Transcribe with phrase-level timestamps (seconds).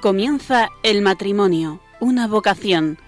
[0.00, 2.98] Comienza el matrimonio, una vocación.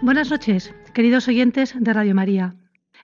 [0.00, 2.54] Buenas noches, queridos oyentes de Radio María.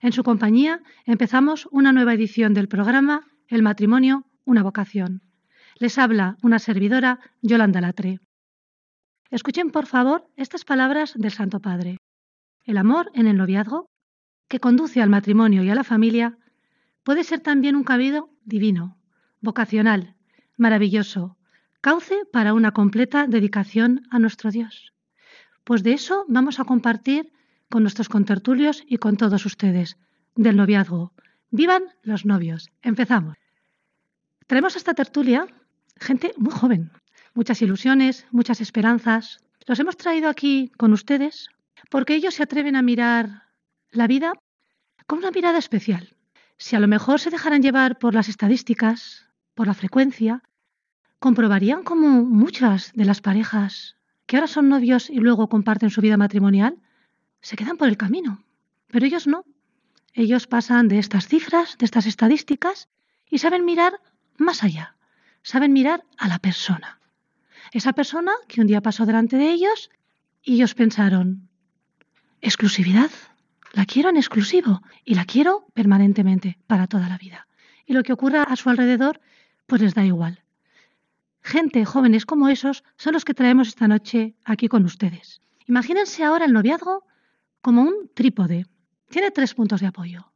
[0.01, 5.21] En su compañía empezamos una nueva edición del programa El matrimonio, una vocación.
[5.75, 8.19] Les habla una servidora, Yolanda Latre.
[9.29, 11.97] Escuchen, por favor, estas palabras del Santo Padre.
[12.65, 13.89] El amor en el noviazgo,
[14.47, 16.37] que conduce al matrimonio y a la familia,
[17.03, 18.97] puede ser también un cabido divino,
[19.41, 20.15] vocacional,
[20.57, 21.37] maravilloso,
[21.81, 24.93] cauce para una completa dedicación a nuestro Dios.
[25.63, 27.31] Pues de eso vamos a compartir
[27.69, 29.97] con nuestros contertulios y con todos ustedes,
[30.35, 31.13] del noviazgo.
[31.51, 32.69] ¡Vivan los novios!
[32.81, 33.37] Empezamos.
[34.47, 35.45] Traemos a esta tertulia
[35.99, 36.91] gente muy joven,
[37.33, 39.39] muchas ilusiones, muchas esperanzas.
[39.65, 41.49] Los hemos traído aquí con ustedes
[41.89, 43.43] porque ellos se atreven a mirar
[43.91, 44.33] la vida
[45.07, 46.15] con una mirada especial.
[46.57, 50.43] Si a lo mejor se dejaran llevar por las estadísticas, por la frecuencia,
[51.19, 56.17] comprobarían como muchas de las parejas que ahora son novios y luego comparten su vida
[56.17, 56.77] matrimonial
[57.41, 58.43] se quedan por el camino.
[58.87, 59.43] Pero ellos no.
[60.13, 62.89] Ellos pasan de estas cifras, de estas estadísticas,
[63.29, 63.99] y saben mirar
[64.37, 64.95] más allá.
[65.41, 66.98] Saben mirar a la persona.
[67.71, 69.89] Esa persona que un día pasó delante de ellos
[70.41, 71.49] y ellos pensaron,
[72.41, 73.11] exclusividad,
[73.73, 77.47] la quiero en exclusivo y la quiero permanentemente, para toda la vida.
[77.85, 79.21] Y lo que ocurra a su alrededor,
[79.67, 80.43] pues les da igual.
[81.41, 85.41] Gente, jóvenes como esos, son los que traemos esta noche aquí con ustedes.
[85.67, 87.05] Imagínense ahora el noviazgo
[87.61, 88.65] como un trípode.
[89.09, 90.31] Tiene tres puntos de apoyo.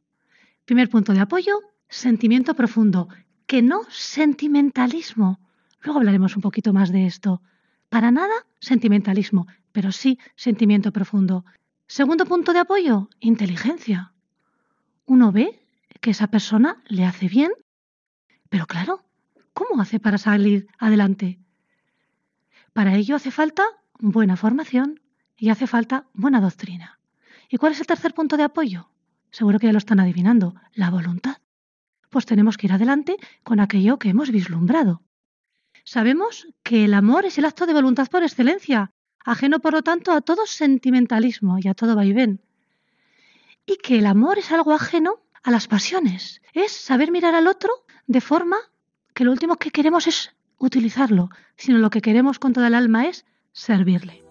[0.64, 3.08] Primer punto de apoyo, sentimiento profundo,
[3.46, 5.40] que no sentimentalismo.
[5.84, 7.42] Luego hablaremos un poquito más de esto.
[7.90, 11.44] Para nada sentimentalismo, pero sí sentimiento profundo.
[11.86, 14.12] Segundo punto de apoyo, inteligencia.
[15.04, 15.60] Uno ve
[16.00, 17.52] que esa persona le hace bien,
[18.48, 19.04] pero claro,
[19.52, 21.38] ¿cómo hace para salir adelante?
[22.72, 23.64] Para ello hace falta
[23.98, 25.00] buena formación
[25.36, 26.98] y hace falta buena doctrina.
[27.50, 28.88] ¿Y cuál es el tercer punto de apoyo?
[29.30, 31.36] Seguro que ya lo están adivinando, la voluntad.
[32.08, 35.02] Pues tenemos que ir adelante con aquello que hemos vislumbrado.
[35.84, 38.90] Sabemos que el amor es el acto de voluntad por excelencia,
[39.22, 42.40] ajeno por lo tanto a todo sentimentalismo y a todo vaivén.
[43.66, 47.70] Y que el amor es algo ajeno a las pasiones, es saber mirar al otro
[48.06, 48.56] de forma
[49.12, 53.06] que lo último que queremos es utilizarlo, sino lo que queremos con toda el alma
[53.06, 54.24] es servirle.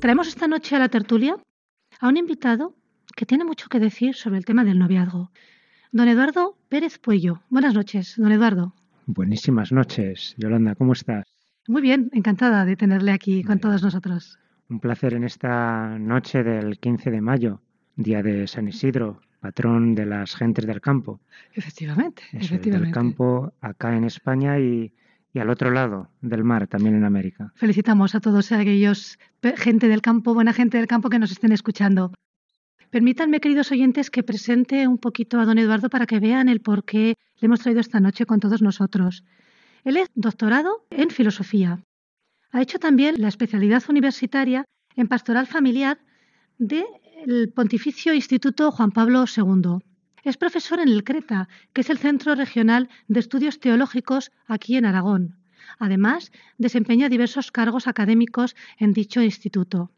[0.00, 1.36] Traemos esta noche a la tertulia
[2.00, 2.74] a un invitado
[3.14, 5.30] que tiene mucho que decir sobre el tema del noviazgo.
[5.92, 7.42] Don Eduardo Pérez Puello.
[7.50, 8.74] Buenas noches, don Eduardo.
[9.04, 11.24] Buenísimas noches, Yolanda, ¿cómo estás?
[11.68, 14.38] Muy bien, encantada de tenerle aquí con todos nosotros.
[14.70, 17.60] Un placer en esta noche del 15 de mayo,
[17.96, 21.20] día de San Isidro, patrón de las gentes del campo.
[21.52, 22.86] Efectivamente, Eso, efectivamente.
[22.86, 24.94] Del campo acá en España y,
[25.32, 27.52] y al otro lado del mar, también en América.
[27.54, 29.18] Felicitamos a todos aquellos
[29.56, 32.12] gente del campo, buena gente del campo que nos estén escuchando.
[32.90, 36.84] Permítanme, queridos oyentes, que presente un poquito a don Eduardo para que vean el por
[36.84, 39.24] qué le hemos traído esta noche con todos nosotros.
[39.84, 41.84] Él es doctorado en filosofía.
[42.50, 44.64] Ha hecho también la especialidad universitaria
[44.96, 45.98] en pastoral familiar
[46.58, 49.78] del Pontificio Instituto Juan Pablo II.
[50.24, 54.84] Es profesor en el CRETA, que es el Centro Regional de Estudios Teológicos aquí en
[54.84, 55.36] Aragón.
[55.78, 59.90] Además, desempeña diversos cargos académicos en dicho instituto.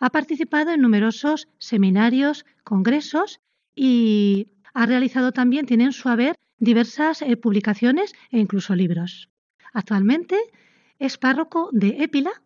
[0.00, 3.40] Ha participado en numerosos seminarios, congresos
[3.74, 9.28] y ha realizado también, tiene en su haber, diversas eh, publicaciones e incluso libros.
[9.72, 10.36] Actualmente
[10.98, 12.42] es párroco de Épila,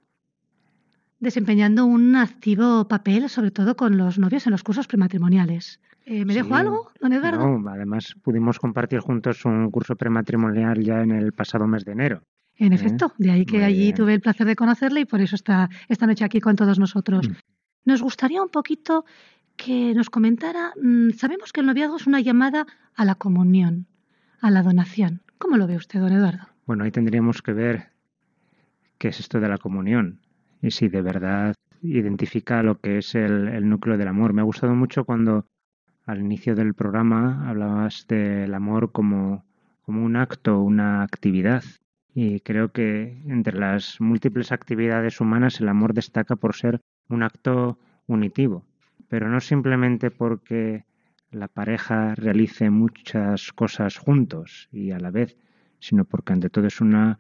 [1.19, 5.81] desempeñando un activo papel, sobre todo con los novios en los cursos prematrimoniales.
[6.05, 6.41] Eh, ¿Me Sí.
[6.41, 7.59] dejo algo, don Eduardo?
[7.59, 12.23] No, además pudimos compartir juntos un curso prematrimonial ya en el pasado mes de enero.
[12.57, 12.77] En ¿eh?
[12.77, 13.95] efecto, de ahí que Muy allí bien.
[13.95, 17.29] tuve el placer de conocerle y por eso está esta noche aquí con todos nosotros.
[17.29, 17.33] Mm.
[17.85, 19.05] Nos gustaría un poquito
[19.57, 23.87] que nos comentara, mm, sabemos que el noviazgo es una llamada a la comunión,
[24.41, 26.47] a la donación, ¿Cómo lo ve usted, don Eduardo?
[26.67, 27.89] Bueno, ahí tendríamos que ver
[28.99, 30.21] qué es esto de la comunión
[30.63, 34.33] y si de verdad identifica lo que es el, el núcleo del amor.
[34.33, 35.47] Me ha gustado mucho cuando
[36.07, 39.45] al inicio del programa hablabas del amor como,
[39.83, 41.63] como un acto, una actividad.
[42.15, 47.79] Y creo que entre las múltiples actividades humanas el amor destaca por ser un acto
[48.07, 48.65] unitivo,
[49.09, 50.85] pero no simplemente porque
[51.31, 55.39] la pareja realice muchas cosas juntos y a la vez,
[55.79, 57.19] sino porque ante todo es una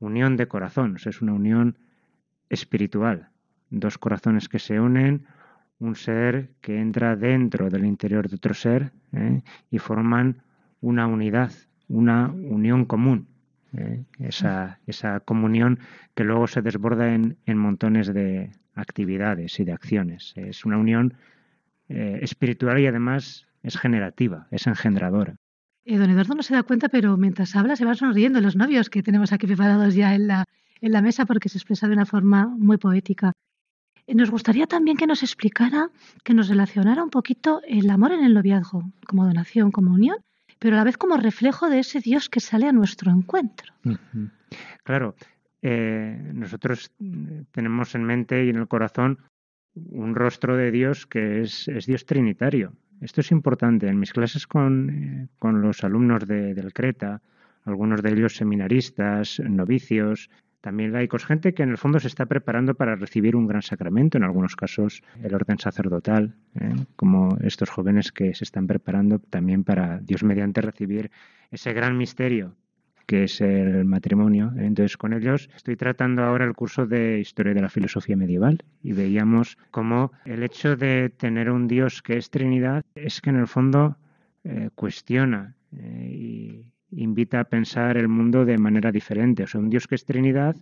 [0.00, 1.78] unión de corazones, es una unión
[2.50, 3.30] espiritual,
[3.70, 5.26] dos corazones que se unen,
[5.78, 9.42] un ser que entra dentro del interior de otro ser ¿eh?
[9.70, 10.42] y forman
[10.80, 11.52] una unidad,
[11.88, 13.26] una unión común.
[13.76, 14.04] ¿eh?
[14.18, 15.80] Esa, esa, comunión
[16.14, 20.32] que luego se desborda en, en, montones de actividades y de acciones.
[20.36, 21.14] Es una unión
[21.88, 25.36] eh, espiritual y además es generativa, es engendradora.
[25.86, 29.02] Don Eduardo no se da cuenta, pero mientras habla se van sonriendo los novios que
[29.02, 30.44] tenemos aquí preparados ya en la,
[30.80, 33.32] en la mesa porque se expresa de una forma muy poética.
[34.06, 35.90] Eh, nos gustaría también que nos explicara,
[36.22, 40.18] que nos relacionara un poquito el amor en el noviazgo, como donación, como unión,
[40.58, 43.72] pero a la vez como reflejo de ese Dios que sale a nuestro encuentro.
[44.82, 45.14] Claro,
[45.62, 46.92] eh, nosotros
[47.52, 49.18] tenemos en mente y en el corazón
[49.74, 52.72] un rostro de Dios que es, es Dios trinitario.
[53.00, 53.88] Esto es importante.
[53.88, 57.20] En mis clases con, eh, con los alumnos de, del Creta,
[57.64, 60.30] algunos de ellos seminaristas, novicios,
[60.64, 64.16] también laicos, gente que en el fondo se está preparando para recibir un gran sacramento,
[64.16, 66.72] en algunos casos el orden sacerdotal, ¿eh?
[66.96, 71.10] como estos jóvenes que se están preparando también para Dios mediante recibir
[71.50, 72.56] ese gran misterio
[73.06, 74.54] que es el matrimonio.
[74.56, 78.94] Entonces, con ellos estoy tratando ahora el curso de Historia de la Filosofía Medieval y
[78.94, 83.48] veíamos cómo el hecho de tener un Dios que es Trinidad es que en el
[83.48, 83.98] fondo
[84.44, 89.44] eh, cuestiona eh, y invita a pensar el mundo de manera diferente.
[89.44, 90.56] O sea, un Dios que es Trinidad,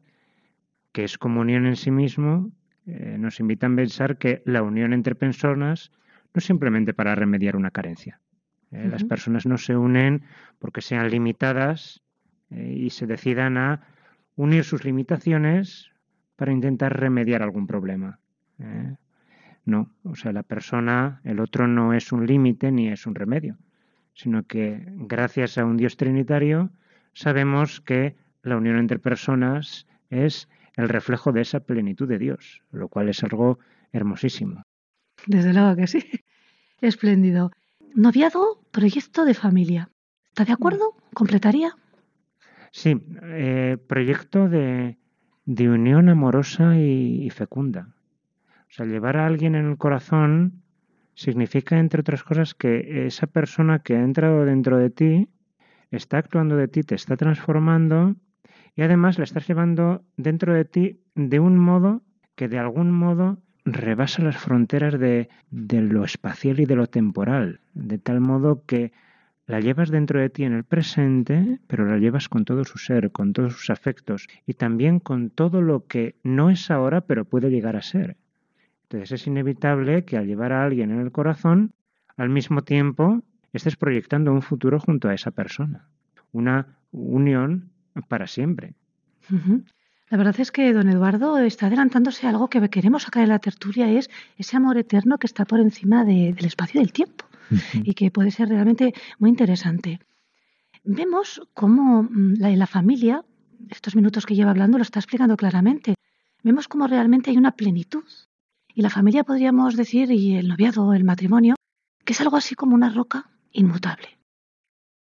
[0.92, 2.50] que es comunión en sí mismo,
[2.86, 5.92] eh, nos invita a pensar que la unión entre personas
[6.34, 8.20] no es simplemente para remediar una carencia.
[8.70, 8.90] Uh -huh.
[8.90, 10.22] Las personas no se unen
[10.58, 12.02] porque sean limitadas
[12.50, 13.80] y se decidan a
[14.36, 15.90] unir sus limitaciones
[16.36, 18.18] para intentar remediar algún problema.
[18.58, 18.96] ¿eh?
[19.64, 23.58] No, o sea, la persona, el otro no es un límite ni es un remedio,
[24.14, 26.70] sino que gracias a un Dios trinitario
[27.12, 32.88] sabemos que la unión entre personas es el reflejo de esa plenitud de Dios, lo
[32.88, 33.58] cual es algo
[33.92, 34.62] hermosísimo.
[35.26, 36.04] Desde luego que sí.
[36.80, 37.50] Espléndido.
[37.94, 39.90] Noviado, proyecto de familia.
[40.28, 40.96] ¿Está de acuerdo?
[41.12, 41.76] ¿Completaría?
[42.72, 44.96] Sí, eh, proyecto de,
[45.44, 47.94] de, unión amorosa y, y, fecunda.
[48.70, 50.61] O sea, llevar a alguien en el corazón
[51.14, 55.28] significa, entre otras cosas, que esa persona que ha entrado dentro de ti
[55.90, 58.16] está actuando de ti, te está transformando
[58.74, 62.02] y además la estás llevando dentro de ti de un modo
[62.34, 67.60] que de algún modo rebasa las fronteras de, de lo espacial y de lo temporal,
[67.74, 68.92] de tal modo que
[69.46, 73.12] la llevas dentro de ti en el presente, pero la llevas con todo su ser,
[73.12, 77.50] con todos sus afectos y también con todo lo que no es ahora, pero puede
[77.50, 78.16] llegar a ser.
[78.92, 81.72] Entonces es inevitable que al llevar a alguien en el corazón,
[82.18, 83.22] al mismo tiempo
[83.54, 85.88] estés proyectando un futuro junto a esa persona,
[86.32, 87.70] una unión
[88.08, 88.74] para siempre.
[89.30, 89.64] Uh -huh.
[90.10, 93.38] La verdad es que don Eduardo está adelantándose a algo que queremos sacar de la
[93.38, 97.24] tertulia, es ese amor eterno que está por encima de, del espacio y del tiempo
[97.72, 100.00] y que puede ser realmente muy interesante.
[100.84, 103.24] Vemos cómo la, la familia,
[103.70, 105.94] estos minutos que lleva hablando, lo está explicando claramente.
[106.42, 108.04] Vemos cómo realmente hay una plenitud.
[108.74, 111.54] Y la familia podríamos decir, y el noviado, el matrimonio,
[112.04, 114.18] que es algo así como una roca inmutable.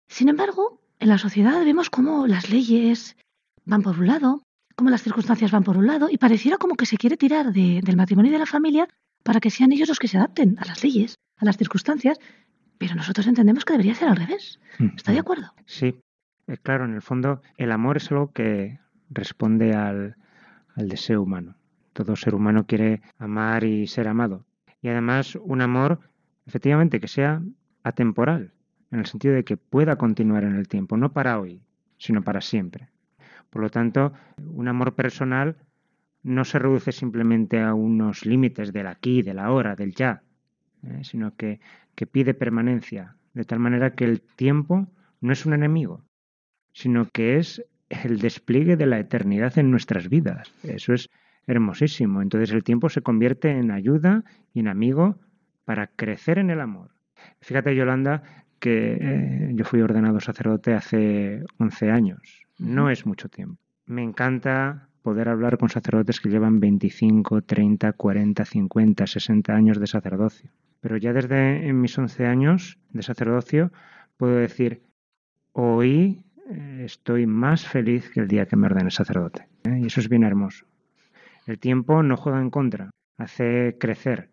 [0.07, 3.15] Sin embargo, en la sociedad vemos cómo las leyes
[3.65, 4.43] van por un lado,
[4.75, 7.81] cómo las circunstancias van por un lado, y pareciera como que se quiere tirar de,
[7.83, 8.87] del matrimonio y de la familia
[9.23, 12.19] para que sean ellos los que se adapten a las leyes, a las circunstancias,
[12.77, 14.59] pero nosotros entendemos que debería ser al revés.
[14.95, 15.53] ¿Está de acuerdo?
[15.65, 15.95] Sí,
[16.47, 18.79] eh, claro, en el fondo el amor es algo que
[19.09, 20.17] responde al,
[20.75, 21.55] al deseo humano.
[21.93, 24.45] Todo ser humano quiere amar y ser amado.
[24.81, 25.99] Y además un amor,
[26.45, 27.41] efectivamente, que sea
[27.83, 28.51] atemporal,
[28.91, 31.61] en el sentido de que pueda continuar en el tiempo, no para hoy,
[31.97, 32.89] sino para siempre.
[33.49, 35.55] Por lo tanto, un amor personal
[36.23, 40.23] no se reduce simplemente a unos límites del aquí, del ahora, del ya,
[40.83, 41.59] eh, sino que,
[41.95, 44.87] que pide permanencia, de tal manera que el tiempo
[45.21, 46.03] no es un enemigo,
[46.71, 50.51] sino que es el despliegue de la eternidad en nuestras vidas.
[50.63, 51.09] Eso es
[51.47, 52.21] hermosísimo.
[52.21, 54.23] Entonces el tiempo se convierte en ayuda
[54.53, 55.17] y en amigo
[55.65, 56.91] para crecer en el amor.
[57.41, 58.23] Fíjate, Yolanda,
[58.59, 62.47] que eh, yo fui ordenado sacerdote hace 11 años.
[62.59, 63.61] No es mucho tiempo.
[63.85, 69.87] Me encanta poder hablar con sacerdotes que llevan 25, 30, 40, 50, 60 años de
[69.87, 70.49] sacerdocio.
[70.79, 73.71] Pero ya desde en mis 11 años de sacerdocio
[74.17, 74.83] puedo decir,
[75.51, 79.47] hoy eh, estoy más feliz que el día que me ordené sacerdote.
[79.65, 79.79] ¿eh?
[79.81, 80.65] Y eso es bien hermoso.
[81.45, 84.31] El tiempo no juega en contra, hace crecer.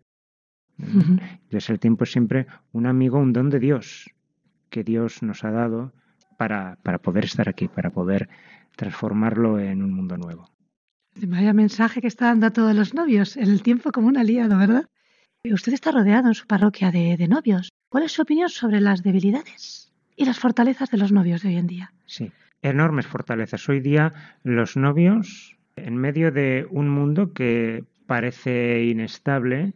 [0.77, 4.09] Entonces el tiempo es siempre un amigo, un don de Dios,
[4.69, 5.93] que Dios nos ha dado
[6.37, 8.29] para, para poder estar aquí, para poder
[8.75, 10.49] transformarlo en un mundo nuevo.
[11.15, 14.85] Vaya mensaje que está dando a todos los novios, el tiempo como un aliado, ¿verdad?
[15.43, 17.69] Usted está rodeado en su parroquia de, de novios.
[17.89, 21.57] ¿Cuál es su opinión sobre las debilidades y las fortalezas de los novios de hoy
[21.57, 21.93] en día?
[22.05, 23.67] Sí, enormes fortalezas.
[23.67, 24.13] Hoy día
[24.43, 29.73] los novios, en medio de un mundo que parece inestable,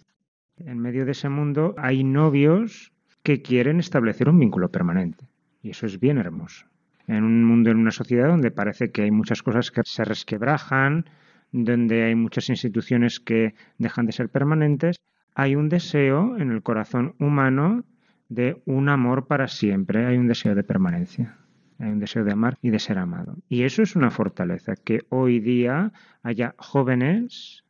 [0.57, 2.91] en medio de ese mundo hay novios
[3.24, 5.25] que quieren establecer un vínculo permanente.
[5.62, 6.65] Y eso es bien hermoso.
[7.07, 11.05] En un mundo, en una sociedad donde parece que hay muchas cosas que se resquebrajan,
[11.51, 14.97] donde hay muchas instituciones que dejan de ser permanentes,
[15.33, 17.83] hay un deseo en el corazón humano
[18.29, 21.38] de un amor para siempre, hay un deseo de permanencia,
[21.79, 23.36] hay un deseo de amar y de ser amado.
[23.50, 25.91] Y eso es una fortaleza, que hoy día
[26.24, 27.63] haya jóvenes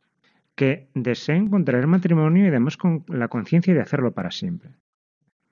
[0.54, 4.70] que deseen contraer matrimonio y además con la conciencia de hacerlo para siempre.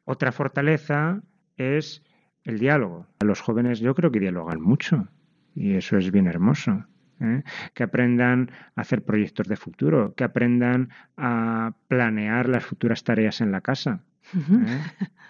[0.05, 1.23] Otra fortaleza
[1.57, 2.03] es
[2.43, 3.07] el diálogo.
[3.21, 5.09] Los jóvenes yo creo que dialogan mucho
[5.55, 6.85] y eso es bien hermoso.
[7.21, 7.43] ¿eh?
[7.75, 13.53] que aprendan a hacer proyectos de futuro, que aprendan a planear las futuras tareas en
[13.53, 14.01] la casa.
[14.35, 14.81] ¿eh?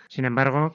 [0.09, 0.75] Sin embargo,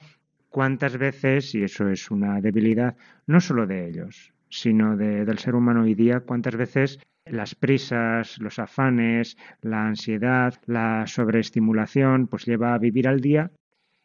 [0.50, 5.82] ¿cuántas veces, y eso es una debilidad, no solo de ellos, sino del ser humano
[5.82, 12.78] hoy día, cuántas veces las prisas, los afanes, la ansiedad, la sobreestimulación, pues lleva a
[12.78, 13.50] vivir al día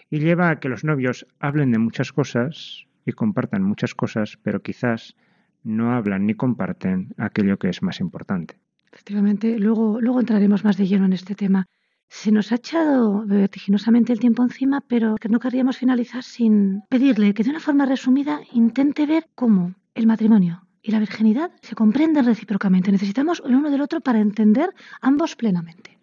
[0.10, 4.62] y lleva a que los novios hablen de muchas cosas y compartan muchas cosas, pero
[4.62, 5.16] quizás
[5.64, 8.60] no hablan ni comparten aquello que es más importante.
[8.92, 11.66] Efectivamente, luego, luego entraremos más de lleno en este tema.
[12.08, 17.44] Se nos ha echado vertiginosamente el tiempo encima, pero no querríamos finalizar sin pedirle que
[17.44, 22.92] de una forma resumida intente ver cómo el matrimonio y la virginidad se comprenden recíprocamente.
[22.92, 24.70] Necesitamos el uno del otro para entender
[25.02, 25.98] ambos plenamente.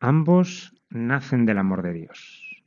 [0.00, 2.62] Ambos nacen del amor de Dios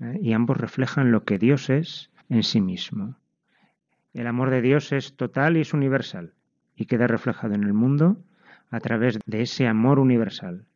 [0.00, 0.18] ¿eh?
[0.22, 3.16] y ambos reflejan lo que Dios es en sí mismo.
[4.14, 6.32] El amor de Dios es total y es universal
[6.76, 8.16] y queda reflejado en el mundo
[8.70, 10.66] a través de ese amor universal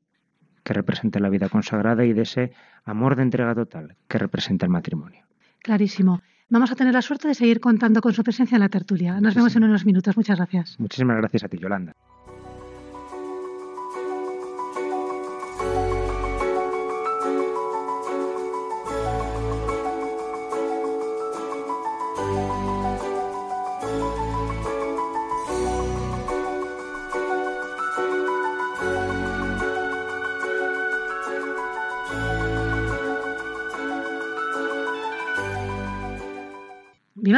[0.64, 2.52] que representa la vida consagrada y de ese
[2.84, 5.24] amor de entrega total que representa el matrimonio.
[5.60, 6.20] Clarísimo.
[6.48, 9.20] Vamos a tener la suerte de seguir contando con su presencia en la tertulia.
[9.20, 10.16] Nos vemos en unos minutos.
[10.16, 10.78] Muchas gracias.
[10.78, 11.94] Muchísimas gracias a ti, Yolanda.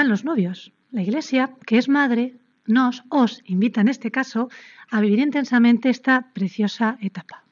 [0.04, 0.72] Los novios.
[0.90, 2.36] La Iglesia, que es madre,
[2.66, 4.48] nos, os invita en este caso
[4.90, 7.44] a vivir intensamente esta preciosa etapa.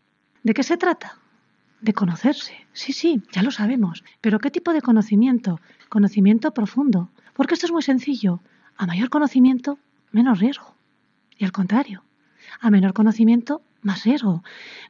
[0.43, 1.19] ¿De qué se trata?
[1.81, 2.67] De conocerse.
[2.73, 4.05] Sí, sí, ya lo sabemos.
[4.21, 5.61] Pero ¿qué tipo de conocimiento?
[5.89, 7.11] Conocimiento profundo.
[7.35, 8.41] Porque esto es muy sencillo.
[8.77, 9.79] A mayor conocimiento,
[10.13, 10.75] menos riesgo.
[11.37, 12.05] Y al contrario,
[12.61, 14.43] a menor conocimiento, más riesgo.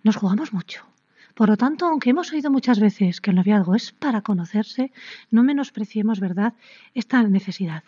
[0.03, 0.87] Nos jugamos mucho.
[1.35, 4.93] Por lo tanto, aunque hemos oído muchas veces que el noviazgo es para conocerse,
[5.31, 6.55] no menospreciemos, ¿verdad?,
[6.95, 7.83] esta necesidad.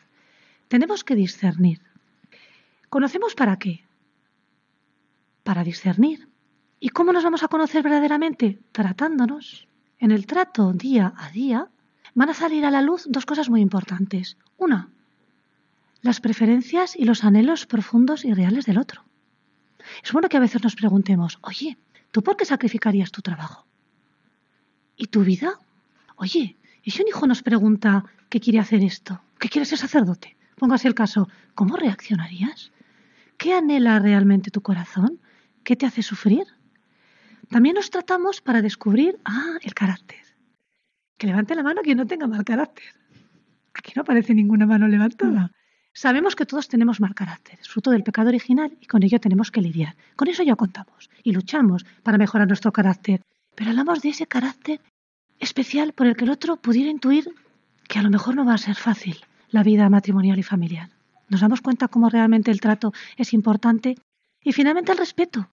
[0.69, 1.81] Tenemos que discernir.
[2.89, 3.85] ¿Conocemos para qué?
[5.45, 6.29] Para discernir.
[6.81, 8.59] ¿Y cómo nos vamos a conocer verdaderamente?
[8.73, 9.69] Tratándonos.
[9.99, 11.69] En el trato día a día
[12.15, 14.37] van a salir a la luz dos cosas muy importantes.
[14.57, 14.89] Una,
[16.03, 19.05] las preferencias y los anhelos profundos y reales del otro.
[20.03, 21.79] Es bueno que a veces nos preguntemos, oye,
[22.17, 23.67] ¿Tú por qué sacrificarías tu trabajo?
[24.97, 25.61] ¿Y tu vida?
[26.17, 29.21] Oye, ¿y si un hijo nos pregunta qué quiere hacer esto?
[29.39, 30.35] ¿Qué quiere ser sacerdote?
[30.57, 32.73] Póngase el caso, ¿cómo reaccionarías?
[33.37, 35.21] ¿Qué anhela realmente tu corazón?
[35.63, 36.47] ¿Qué te hace sufrir?
[37.51, 40.25] También nos tratamos para descubrir, ah, el carácter.
[41.19, 42.95] Que levante la mano quien no tenga mal carácter.
[43.75, 45.53] Aquí no aparece ninguna mano levantada.
[45.97, 49.63] Sabemos que todos tenemos mal carácter, fruto del pecado original y con ello tenemos que
[49.63, 49.97] lidiar.
[50.15, 53.23] Con eso ya contamos y luchamos para mejorar nuestro carácter.
[53.55, 54.83] Pero hablamos de ese carácter
[55.39, 57.31] especial por el que el otro pudiera intuir
[57.89, 59.17] que a lo mejor no va a ser fácil
[59.49, 60.91] la vida matrimonial y familiar.
[61.31, 63.97] Nos damos cuenta cómo realmente el trato es importante
[64.45, 65.49] y finalmente el respeto.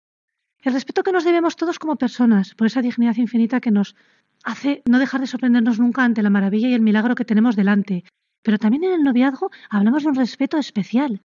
[0.61, 3.95] El respeto que nos debemos todos como personas por esa dignidad infinita que nos
[4.43, 8.03] hace no dejar de sorprendernos nunca ante la maravilla y el milagro que tenemos delante.
[8.43, 11.21] Pero también en el noviazgo hablamos de un respeto especial.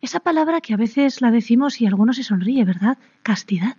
[0.00, 2.98] Esa palabra que a veces la decimos y algunos se sonríe, ¿verdad?
[3.22, 3.76] Castidad,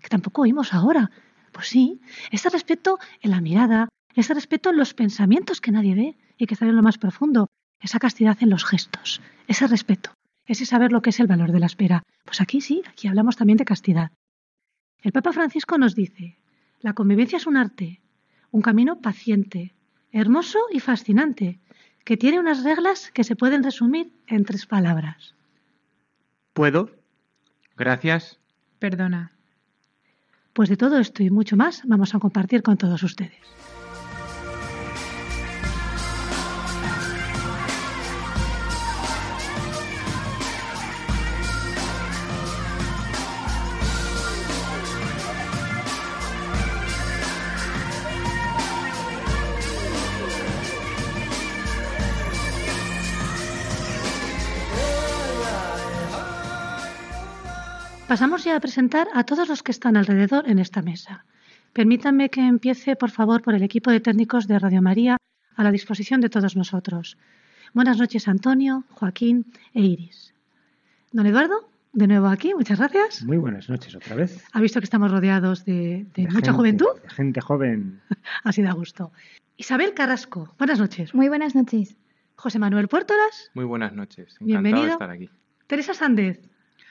[0.00, 1.10] que tampoco oímos ahora.
[1.52, 2.00] Pues sí,
[2.30, 6.54] ese respeto en la mirada, ese respeto en los pensamientos que nadie ve y que
[6.54, 7.48] están en lo más profundo,
[7.80, 10.12] esa castidad en los gestos, ese respeto,
[10.46, 12.02] ese saber lo que es el valor de la espera.
[12.24, 14.12] Pues aquí sí, aquí hablamos también de castidad.
[15.02, 16.38] El Papa Francisco nos dice,
[16.80, 18.00] la convivencia es un arte,
[18.50, 19.74] un camino paciente,
[20.12, 21.60] hermoso y fascinante,
[22.06, 25.34] que tiene unas reglas que se pueden resumir en tres palabras.
[26.52, 26.92] ¿Puedo?
[27.76, 28.38] Gracias.
[28.78, 29.32] Perdona.
[30.52, 33.42] Pues de todo esto y mucho más vamos a compartir con todos ustedes.
[58.08, 61.24] Pasamos ya a presentar a todos los que están alrededor en esta mesa.
[61.72, 65.16] Permítanme que empiece, por favor, por el equipo de técnicos de Radio María
[65.56, 67.18] a la disposición de todos nosotros.
[67.74, 70.34] Buenas noches, Antonio, Joaquín e Iris.
[71.12, 73.24] Don Eduardo, de nuevo aquí, muchas gracias.
[73.24, 74.44] Muy buenas noches otra vez.
[74.52, 78.00] Ha visto que estamos rodeados de, de, De mucha gente, juventud, de gente joven.
[78.44, 79.12] así da gusto.
[79.56, 81.14] Isabel Carrasco, buenas noches.
[81.14, 81.96] Muy buenas noches.
[82.36, 84.36] José Manuel Puertolas, Muy buenas noches.
[84.40, 84.86] Encantado Bienvenido.
[84.86, 85.30] de estar aquí.
[85.66, 86.40] Teresa Sández,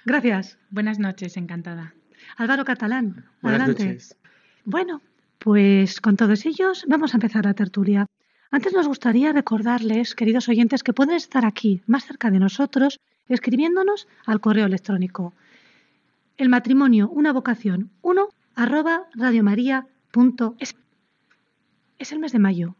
[0.05, 0.57] gracias.
[0.69, 1.93] Buenas noches, encantada.
[2.37, 3.85] Álvaro Catalán, Buenas adelante.
[3.85, 4.17] noches.
[4.63, 5.01] Bueno,
[5.39, 8.07] pues con todos ellos vamos a empezar la tertulia.
[8.51, 14.07] Antes nos gustaría recordarles, queridos oyentes, que pueden estar aquí, más cerca de nosotros, escribiéndonos
[14.25, 15.33] al correo electrónico.
[16.37, 20.75] El matrimonio, una vocación, 1 arroba radiomaria.es.
[21.97, 22.75] Es el mes de mayo.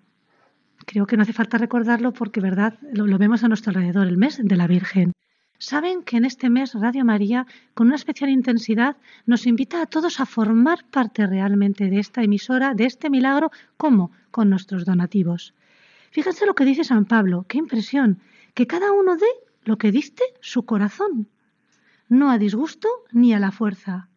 [0.86, 4.18] Creo que no hace falta recordarlo porque, verdad, lo, lo vemos a nuestro alrededor, el
[4.18, 5.14] mes de la Virgen.
[5.58, 10.20] Saben que en este mes Radio María, con una especial intensidad, nos invita a todos
[10.20, 14.12] a formar parte realmente de esta emisora, de este milagro, ¿cómo?
[14.32, 15.54] Con nuestros donativos.
[16.12, 18.20] Fíjense lo que dice San Pablo, qué impresión,
[18.54, 19.28] que cada uno dé
[19.64, 21.30] lo que diste su corazón,
[22.10, 24.10] no a disgusto ni a la fuerza,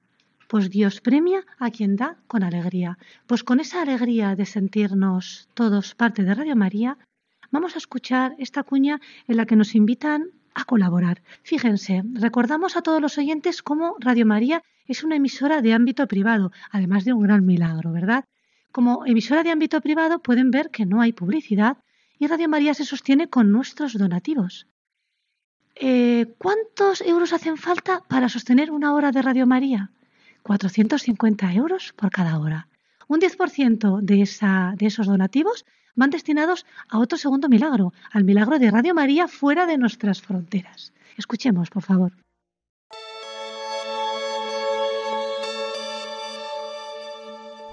[0.48, 2.98] pues Dios premia a quien da con alegría.
[3.26, 6.98] Pues con esa alegría de sentirnos todos parte de Radio María,
[7.50, 11.22] vamos a escuchar esta cuña en la que nos invitan a colaborar.
[11.42, 16.50] Fíjense, recordamos a todos los oyentes cómo Radio María es una emisora de ámbito privado,
[16.70, 18.24] además de un gran milagro, ¿verdad?
[18.72, 21.78] Como emisora de ámbito privado pueden ver que no hay publicidad
[22.18, 24.66] y Radio María se sostiene con nuestros donativos.
[25.76, 29.92] Eh, ¿Cuántos euros hacen falta para sostener una hora de Radio María?
[30.42, 32.66] 450 euros por cada hora.
[33.06, 38.58] Un 10% de, esa, de esos donativos van destinados a otro segundo milagro, al milagro
[38.58, 40.92] de Radio María fuera de nuestras fronteras.
[41.16, 42.12] Escuchemos, por favor.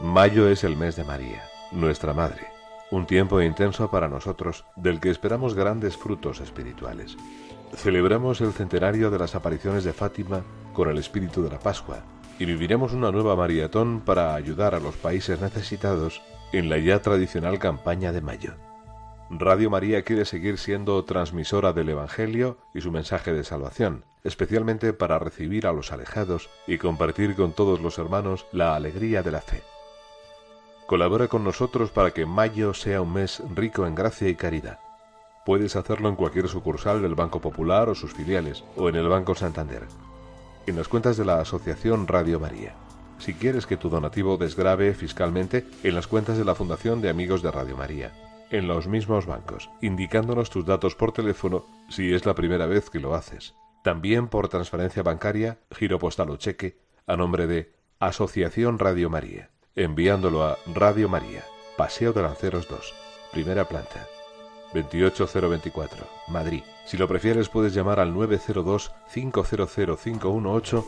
[0.02, 2.48] Mayo es el mes de María, nuestra Madre,
[2.92, 7.18] un tiempo intenso para nosotros del que esperamos grandes frutos espirituales.
[7.76, 12.04] Celebramos el centenario de las apariciones de Fátima con el espíritu de la Pascua
[12.40, 17.60] y viviremos una nueva maratón para ayudar a los países necesitados en la ya tradicional
[17.60, 18.56] campaña de Mayo.
[19.30, 25.18] Radio María quiere seguir siendo transmisora del Evangelio y su mensaje de salvación, especialmente para
[25.18, 29.64] recibir a los alejados y compartir con todos los hermanos la alegría de la fe.
[30.86, 34.80] Colabora con nosotros para que mayo sea un mes rico en gracia y caridad.
[35.44, 39.34] Puedes hacerlo en cualquier sucursal del Banco Popular o sus filiales, o en el Banco
[39.34, 39.88] Santander.
[40.68, 42.76] En las cuentas de la Asociación Radio María.
[43.20, 47.42] Si quieres que tu donativo desgrave fiscalmente, en las cuentas de la Fundación de Amigos
[47.42, 48.14] de Radio María.
[48.52, 53.00] En los mismos bancos, indicándonos tus datos por teléfono si es la primera vez que
[53.00, 53.56] lo haces.
[53.84, 60.46] También por transferencia bancaria, giro postal o cheque, a nombre de Asociación Radio María enviándolo
[60.46, 61.44] a Radio María,
[61.78, 62.94] Paseo de Lanceros 2,
[63.34, 64.08] primera planta,
[64.74, 66.64] 28024, Madrid.
[66.86, 70.86] Si lo prefieres puedes llamar al 902-500-518,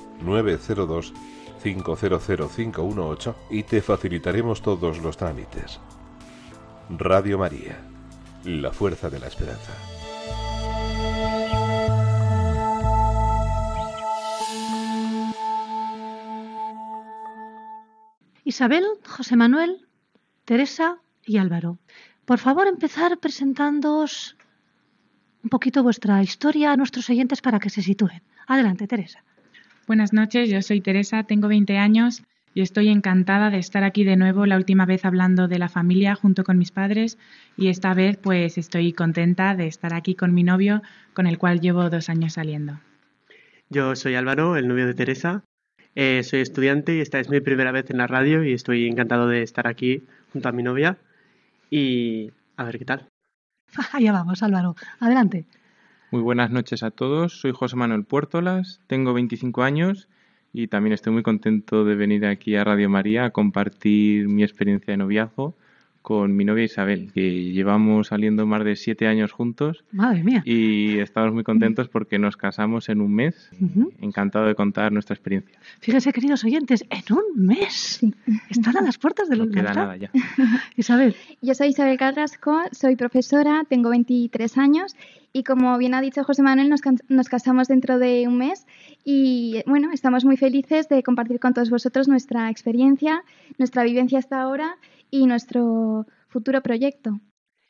[1.64, 5.80] 902-500-518 y te facilitaremos todos los trámites.
[6.90, 7.78] Radio María,
[8.44, 9.74] la fuerza de la esperanza.
[18.44, 19.88] Isabel, José Manuel,
[20.46, 21.80] Teresa y Álvaro.
[22.24, 24.38] Por favor, empezar presentándoos
[25.44, 28.24] un poquito vuestra historia a nuestros oyentes para que se sitúen.
[28.48, 29.24] Adelante, Teresa.
[29.88, 32.22] Buenas noches, yo soy Teresa, tengo 20 años
[32.54, 36.14] y estoy encantada de estar aquí de nuevo, la última vez hablando de la familia
[36.14, 37.18] junto con mis padres
[37.56, 40.82] y esta vez pues estoy contenta de estar aquí con mi novio
[41.14, 42.82] con el cual llevo dos años saliendo.
[43.70, 45.46] Yo soy Álvaro, el novio de Teresa.
[45.96, 49.30] Eh, soy estudiante y esta es mi primera vez en la radio y estoy encantado
[49.30, 50.98] de estar aquí junto a mi novia
[51.70, 53.08] y a ver qué tal.
[53.94, 54.76] Allá vamos, Álvaro.
[55.00, 55.46] Adelante.
[56.10, 57.42] Muy buenas noches a todos.
[57.42, 60.08] Soy José Manuel Puertolas, tengo 25 años
[60.54, 64.94] y también estoy muy contento de venir aquí a Radio María a compartir mi experiencia
[64.94, 65.58] de noviazgo
[66.08, 69.84] con mi novia Isabel, que llevamos saliendo más de siete años juntos.
[69.92, 70.42] Madre mía.
[70.46, 73.50] Y estamos muy contentos porque nos casamos en un mes.
[74.00, 75.60] Encantado de contar nuestra experiencia.
[75.82, 78.00] Fíjense, queridos oyentes, en un mes.
[78.50, 80.10] Están a las puertas del No queda nada ya.
[80.78, 81.14] Isabel.
[81.42, 84.96] Yo soy Isabel Carrasco, soy profesora, tengo 23 años
[85.34, 88.66] y como bien ha dicho José Manuel, nos, nos, casamos dentro de un mes
[89.04, 93.26] y bueno, estamos muy felices de compartir con todos vosotros nuestra experiencia,
[93.58, 94.78] nuestra vivencia hasta ahora
[95.10, 97.20] y nuestro futuro proyecto.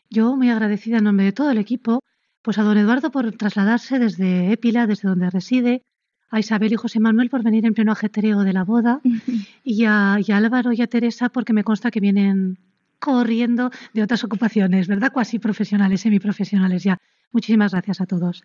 [0.10, 2.04] Yo muy agradecida en nombre de todo el equipo,
[2.42, 5.84] pues a don Eduardo por trasladarse desde Épila, desde donde reside,
[6.30, 9.02] a Isabel y José Manuel por venir en pleno ajetreo de la boda
[9.64, 12.58] y a, y a Álvaro y a Teresa porque me consta que vienen
[13.00, 15.12] corriendo de otras ocupaciones, ¿verdad?
[15.12, 16.98] Cuasi profesionales, semiprofesionales ya.
[17.32, 18.44] Muchísimas gracias a todos.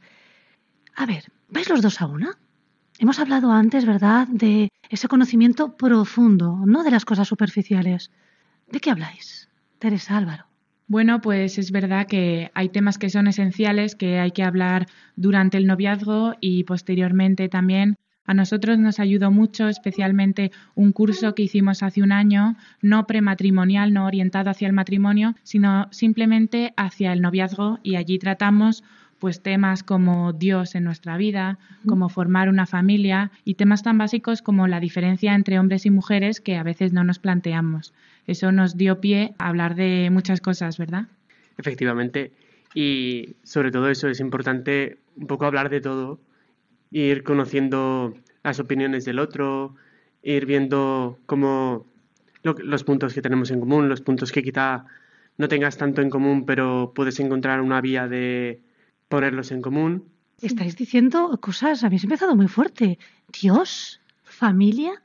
[0.94, 2.38] A ver, ¿vais los dos a una?
[2.98, 8.10] Hemos hablado antes, ¿verdad?, de ese conocimiento profundo, no de las cosas superficiales.
[8.72, 9.50] ¿De qué habláis?
[9.78, 10.46] Teresa Álvaro.
[10.86, 15.58] Bueno, pues es verdad que hay temas que son esenciales que hay que hablar durante
[15.58, 17.96] el noviazgo y posteriormente también.
[18.24, 23.92] A nosotros nos ayudó mucho, especialmente un curso que hicimos hace un año, no prematrimonial,
[23.92, 28.84] no orientado hacia el matrimonio, sino simplemente hacia el noviazgo y allí tratamos
[29.18, 34.40] pues temas como Dios en nuestra vida, como formar una familia y temas tan básicos
[34.40, 37.92] como la diferencia entre hombres y mujeres que a veces no nos planteamos.
[38.26, 41.08] Eso nos dio pie a hablar de muchas cosas, ¿verdad?
[41.58, 42.32] Efectivamente.
[42.74, 46.20] Y sobre todo eso es importante un poco hablar de todo,
[46.90, 49.74] ir conociendo las opiniones del otro,
[50.22, 51.86] ir viendo cómo
[52.42, 54.86] los puntos que tenemos en común, los puntos que quizá
[55.38, 58.60] no tengas tanto en común, pero puedes encontrar una vía de
[59.08, 60.04] ponerlos en común.
[60.40, 62.98] Estáis diciendo cosas, habéis empezado muy fuerte.
[63.40, 65.02] Dios, familia,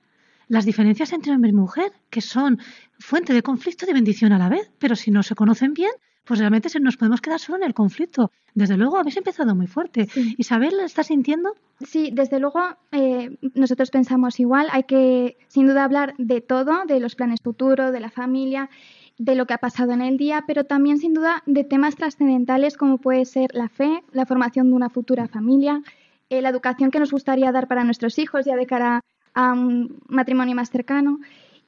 [0.47, 2.59] las diferencias entre hombre y mujer, que son
[2.99, 5.91] fuente de conflicto y de bendición a la vez, pero si no se conocen bien,
[6.23, 8.31] pues realmente nos podemos quedar solo en el conflicto.
[8.53, 10.09] Desde luego habéis empezado muy fuerte.
[10.37, 11.55] Isabel, ¿la estás sintiendo?
[11.85, 12.59] Sí, desde luego
[12.91, 14.67] eh, nosotros pensamos igual.
[14.71, 18.69] Hay que, sin duda, hablar de todo, de los planes futuros, de la familia
[19.17, 22.77] de lo que ha pasado en el día, pero también sin duda de temas trascendentales
[22.77, 25.81] como puede ser la fe, la formación de una futura familia,
[26.29, 29.01] eh, la educación que nos gustaría dar para nuestros hijos ya de cara a
[29.43, 31.19] un matrimonio más cercano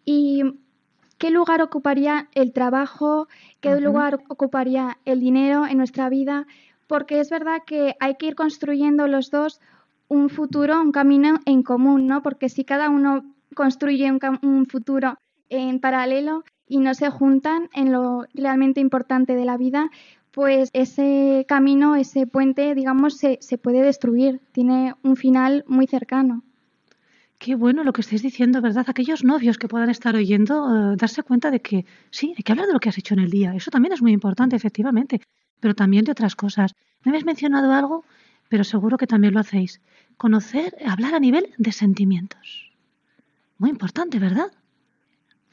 [0.05, 0.43] y
[1.17, 3.27] qué lugar ocuparía el trabajo,
[3.60, 6.47] qué lugar ocuparía el dinero en nuestra vida,
[6.88, 9.60] porque es verdad que hay que ir construyendo los dos
[10.08, 12.23] un futuro, un camino en común, ¿no?
[12.23, 15.17] Porque si cada uno construye un, un futuro
[15.49, 19.89] en paralelo, y no se juntan en lo realmente importante de la vida,
[20.32, 24.39] pues ese camino, ese puente, digamos, se, se puede destruir.
[24.53, 26.43] Tiene un final muy cercano.
[27.39, 28.86] Qué bueno lo que estáis diciendo, ¿verdad?
[28.89, 30.56] Aquellos novios que puedan estar oyendo,
[30.91, 33.21] eh, darse cuenta de que sí, hay que hablar de lo que has hecho en
[33.21, 33.56] el día.
[33.56, 35.21] Eso también es muy importante, efectivamente,
[35.62, 36.73] pero también de otras cosas.
[37.02, 38.04] Me habéis mencionado algo,
[38.49, 39.80] pero seguro que también lo hacéis.
[40.17, 42.73] Conocer, hablar a nivel de sentimientos.
[43.58, 44.52] Muy importante, ¿verdad?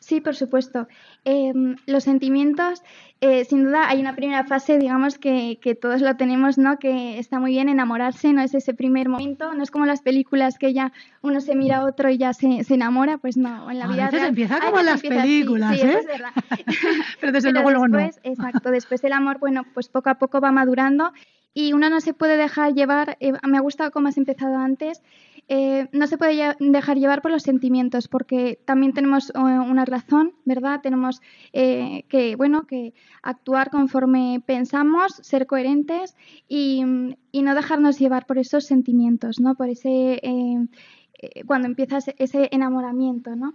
[0.07, 0.87] Sí, por supuesto.
[1.25, 2.81] Em, los sentimientos,
[3.21, 6.79] eh, sin duda, hay una primera fase, digamos, que, que, todos lo tenemos, ¿no?
[6.79, 10.59] Que está muy bien enamorarse, no es ese primer momento, no es como las películas
[10.59, 10.93] que ya
[11.23, 14.07] uno se mira a otro y ya se, se enamora, pues no, en la vida
[14.07, 15.89] a veces empieza como en las películas, sí, ¿eh?
[15.89, 16.31] Eso es verdad.
[17.21, 17.99] Pero desde luego, luego no.
[17.99, 21.13] Exacto, después el amor, bueno, pues poco a poco va madurando
[21.53, 25.03] y uno no se puede dejar llevar, eh, me ha gustado cómo has empezado antes,
[25.49, 30.35] eh, no se puede dejar llevar por los sentimientos, porque también tenemos eh, una razón,
[30.45, 30.81] ¿verdad?
[30.83, 31.21] Tenemos
[31.53, 36.17] eh, que, bueno, que actuar conforme pensamos, ser coherentes
[36.49, 39.55] y, no dejarnos llevar por esos sentimientos, ¿no?
[39.55, 40.21] Por ese,
[41.47, 43.55] cuando empiezas ese enamoramiento, ¿no?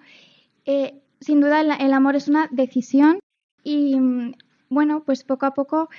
[1.20, 3.20] sin duda el amor es una decisión
[3.64, 3.98] y,
[4.70, 5.90] bueno, pues poco a poco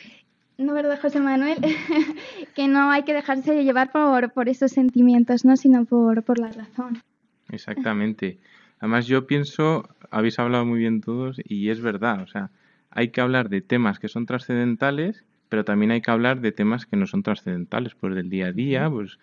[0.62, 1.58] no, ¿verdad, José Manuel?
[2.54, 5.56] que no hay que dejarse llevar por, por esos sentimientos, ¿no?
[5.56, 7.02] Sino por, por la razón.
[7.50, 8.38] Exactamente.
[8.78, 12.50] Además, yo pienso, habéis hablado muy bien todos y es verdad, o sea,
[12.90, 16.86] hay que hablar de temas que son trascendentales, pero también hay que hablar de temas
[16.86, 19.18] que no son trascendentales, pues del día a día, pues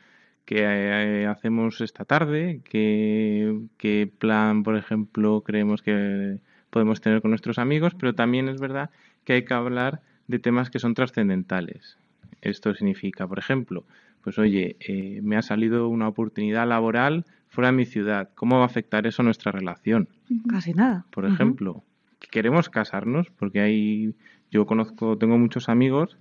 [0.45, 7.31] qué eh, hacemos esta tarde, qué, qué plan, por ejemplo, creemos que podemos tener con
[7.31, 8.89] nuestros amigos, pero también es verdad
[9.23, 11.97] que hay que hablar de temas que son trascendentales.
[12.41, 13.83] Esto significa, por ejemplo,
[14.21, 18.29] pues oye, eh, me ha salido una oportunidad laboral fuera de mi ciudad.
[18.35, 20.07] ¿Cómo va a afectar eso a nuestra relación?
[20.47, 21.05] Casi nada.
[21.09, 21.83] Por ejemplo,
[22.29, 24.13] queremos casarnos porque hay,
[24.51, 26.15] yo conozco, tengo muchos amigos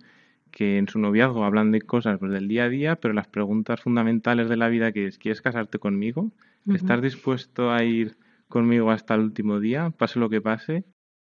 [0.51, 3.83] que en su noviazgo hablan de cosas pues, del día a día, pero las preguntas
[3.83, 6.33] fundamentales de la vida que es, ¿quieres casarte conmigo?
[6.66, 8.16] ¿Estás dispuesto a ir
[8.49, 10.85] conmigo hasta el último día, pase lo que pase?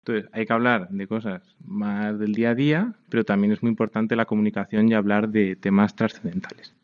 [0.07, 3.71] Entonces, hay que hablar de cosas más del día a día, pero también es muy
[3.71, 6.75] importante la comunicación y hablar de temas trascendentales.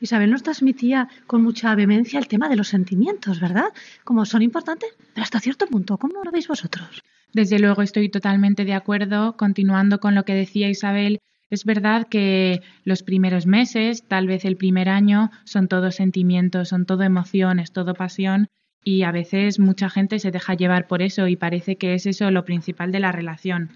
[0.00, 3.66] Isabel nos transmitía con mucha vehemencia el tema de los sentimientos, ¿verdad?
[4.02, 5.98] Como son importantes, pero hasta cierto punto.
[5.98, 7.02] ¿Cómo lo veis vosotros?
[7.34, 9.36] Desde luego estoy totalmente de acuerdo.
[9.36, 11.18] Continuando con lo que decía Isabel,
[11.50, 16.86] es verdad que los primeros meses, tal vez el primer año, son todo sentimientos, son
[16.86, 18.48] todo emociones, todo pasión,
[18.82, 22.30] y a veces mucha gente se deja llevar por eso y parece que es eso
[22.30, 23.70] lo principal de la relación.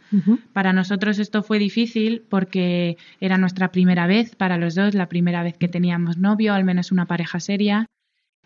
[0.53, 5.43] Para nosotros esto fue difícil porque era nuestra primera vez para los dos, la primera
[5.43, 7.87] vez que teníamos novio, al menos una pareja seria,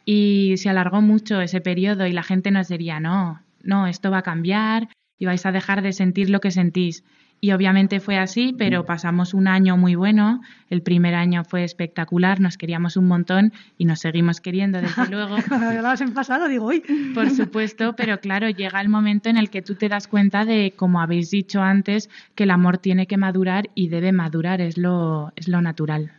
[0.04, 4.18] y se alargó mucho ese periodo y la gente nos diría, no, no, esto va
[4.18, 7.04] a cambiar y vais a dejar de sentir lo que sentís.
[7.40, 10.40] Y obviamente fue así, pero pasamos un año muy bueno.
[10.70, 15.36] El primer año fue espectacular, nos queríamos un montón y nos seguimos queriendo, desde luego.
[15.36, 16.82] en pasado, digo, uy.
[17.14, 20.72] Por supuesto, pero claro, llega el momento en el que tú te das cuenta de,
[20.76, 25.32] como habéis dicho antes, que el amor tiene que madurar y debe madurar, es lo,
[25.36, 26.12] es lo natural.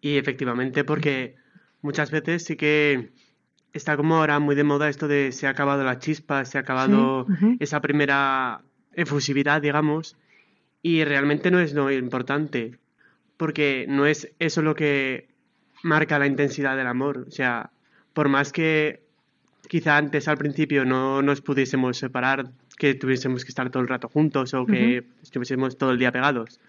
[0.00, 1.36] Y efectivamente, porque
[1.82, 3.10] muchas veces sí que
[3.72, 6.62] está como ahora muy de moda esto de se ha acabado la chispa, se ha
[6.62, 7.26] acabado
[7.60, 8.62] esa primera
[8.96, 10.16] efusividad, digamos,
[10.82, 12.78] y realmente no es lo importante,
[13.36, 15.28] porque no es eso lo que
[15.82, 17.26] marca la intensidad del amor.
[17.28, 17.70] O sea,
[18.12, 19.02] por más que
[19.68, 24.08] quizá antes al principio no nos pudiésemos separar, que tuviésemos que estar todo el rato
[24.08, 26.60] juntos o que estuviésemos todo el día pegados.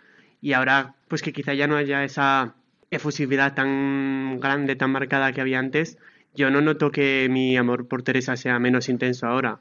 [0.41, 2.55] Y ahora, pues que quizá ya no haya esa
[2.91, 5.97] efusividad tan grande, tan marcada que había antes,
[6.35, 9.59] yo no noto que mi amor por Teresa sea menos intenso ahora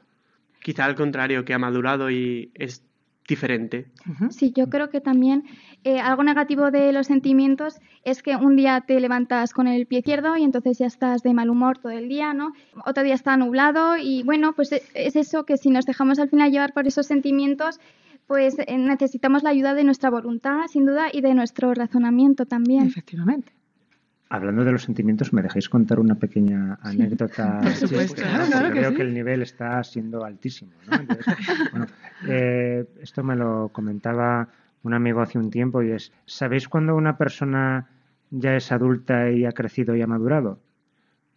[0.67, 2.83] quizá al contrario, que ha madurado y es
[3.25, 3.85] diferente.
[4.31, 5.45] Sí, yo creo que también
[5.85, 9.99] eh, algo negativo de los sentimientos es que un día te levantas con el pie
[9.99, 12.51] izquierdo y entonces ya estás de mal humor todo el día, ¿no?
[12.85, 16.27] Otro día está nublado y bueno, pues e, es eso que si nos dejamos al
[16.29, 17.79] final llevar por esos sentimientos,
[18.27, 22.87] pues eh, necesitamos la ayuda de nuestra voluntad, sin duda, y de nuestro razonamiento también.
[22.87, 23.53] Efectivamente.
[24.29, 27.61] Hablando de los sentimientos, ¿me dejáis contar una pequeña anécdota?
[27.61, 28.21] Por supuesto.
[28.71, 30.71] creo que el nivel está siendo altísimo.
[32.27, 34.49] Eh, esto me lo comentaba
[34.81, 37.89] un amigo hace un tiempo y es, ¿sabéis cuando una persona
[38.31, 40.59] ya es adulta y ha crecido y ha madurado?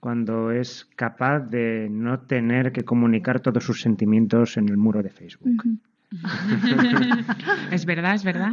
[0.01, 5.11] Cuando es capaz de no tener que comunicar todos sus sentimientos en el muro de
[5.11, 5.63] Facebook.
[7.71, 8.53] es verdad, es verdad.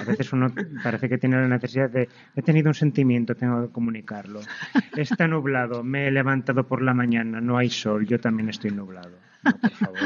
[0.00, 3.72] A veces uno parece que tiene la necesidad de, he tenido un sentimiento, tengo que
[3.72, 4.40] comunicarlo.
[4.96, 9.16] Está nublado, me he levantado por la mañana, no hay sol, yo también estoy nublado.
[9.42, 9.98] por favor.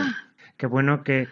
[0.56, 1.26] Qué bueno que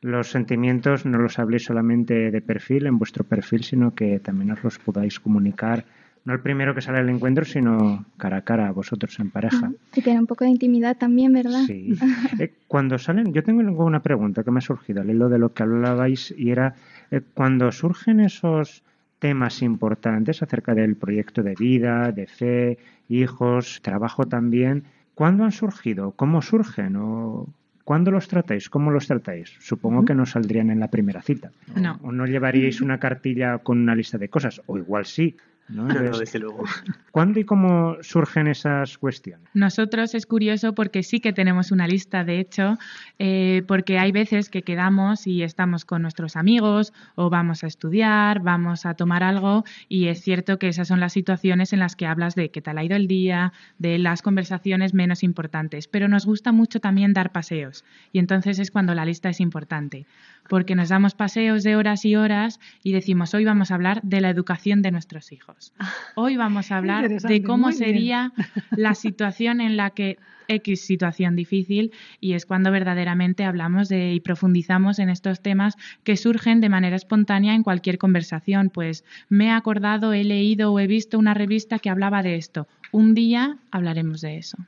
[0.00, 4.64] los sentimientos no los habléis solamente de perfil, en vuestro perfil, sino que también os
[4.64, 5.84] los podáis comunicar
[6.24, 9.72] no el primero que sale al encuentro, sino cara a cara, vosotros en pareja.
[9.94, 11.64] Y tener un poco de intimidad también, ¿verdad?
[11.66, 11.94] Sí.
[12.38, 15.52] Eh, cuando salen, yo tengo una pregunta que me ha surgido al hilo de lo
[15.52, 16.74] que hablabais y era,
[17.10, 18.82] eh, cuando surgen esos
[19.18, 22.78] temas importantes acerca del proyecto de vida, de fe,
[23.08, 26.12] hijos, trabajo también, ¿cuándo han surgido?
[26.12, 26.96] ¿Cómo surgen?
[26.96, 27.46] ¿O
[27.90, 28.70] ¿Cuándo los tratáis?
[28.70, 29.56] ¿Cómo los tratáis?
[29.58, 31.50] Supongo que no saldrían en la primera cita.
[31.74, 31.98] No.
[32.02, 35.36] O no llevaríais una cartilla con una lista de cosas, o igual sí,
[35.70, 35.86] ¿no?
[35.86, 36.64] desde luego.
[37.10, 39.48] ¿Cuándo y cómo surgen esas cuestiones?
[39.54, 42.78] Nosotros es curioso porque sí que tenemos una lista, de hecho,
[43.18, 48.40] eh, porque hay veces que quedamos y estamos con nuestros amigos o vamos a estudiar,
[48.40, 52.06] vamos a tomar algo y es cierto que esas son las situaciones en las que
[52.06, 56.26] hablas de qué tal ha ido el día, de las conversaciones menos importantes, pero nos
[56.26, 60.06] gusta mucho también dar paseos y entonces es cuando la lista es importante
[60.50, 64.20] porque nos damos paseos de horas y horas y decimos, hoy vamos a hablar de
[64.20, 65.59] la educación de nuestros hijos.
[66.14, 68.32] Hoy vamos a hablar de cómo sería
[68.70, 70.18] la situación en la que
[70.48, 76.16] X situación difícil y es cuando verdaderamente hablamos de y profundizamos en estos temas que
[76.16, 78.70] surgen de manera espontánea en cualquier conversación.
[78.70, 82.66] Pues me he acordado, he leído o he visto una revista que hablaba de esto.
[82.90, 84.58] Un día hablaremos de eso.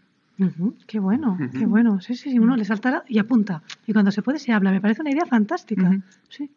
[0.86, 2.00] Qué bueno, qué bueno.
[2.00, 3.62] Sí, sí, sí, uno le saltará y apunta.
[3.86, 4.70] Y cuando se puede se habla.
[4.72, 6.00] Me parece una idea fantástica.
[6.28, 6.50] Sí.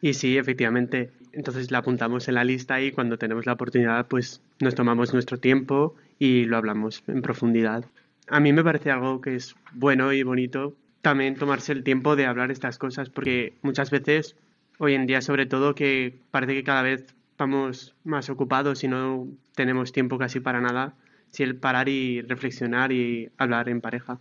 [0.00, 4.42] Y sí, efectivamente, entonces la apuntamos en la lista y cuando tenemos la oportunidad, pues
[4.60, 7.84] nos tomamos nuestro tiempo y lo hablamos en profundidad.
[8.28, 12.26] A mí me parece algo que es bueno y bonito también tomarse el tiempo de
[12.26, 14.34] hablar estas cosas, porque muchas veces,
[14.78, 19.28] hoy en día sobre todo, que parece que cada vez vamos más ocupados y no
[19.54, 20.94] tenemos tiempo casi para nada,
[21.30, 24.18] si el parar y reflexionar y hablar en pareja.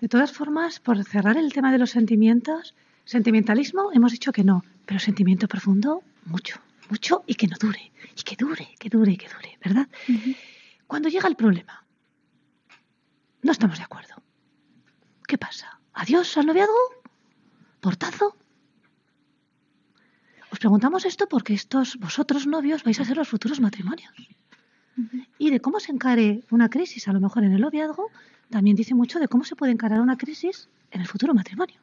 [0.00, 4.64] De todas formas, por cerrar el tema de los sentimientos, sentimentalismo hemos dicho que no,
[4.86, 9.16] pero sentimiento profundo, mucho, mucho y que no dure, y que dure, que dure, y
[9.16, 9.88] que dure, ¿verdad?
[10.86, 11.84] Cuando llega el problema,
[13.42, 14.14] no estamos de acuerdo.
[15.26, 15.80] ¿Qué pasa?
[15.92, 16.74] ¿Adiós al noviazgo?
[17.80, 18.36] ¿Portazo?
[20.50, 24.12] Os preguntamos esto porque estos vosotros novios vais a ser los futuros matrimonios.
[25.38, 28.10] Y de cómo se encare una crisis, a lo mejor en el noviazgo,
[28.50, 31.80] también dice mucho de cómo se puede encarar una crisis en el futuro matrimonio.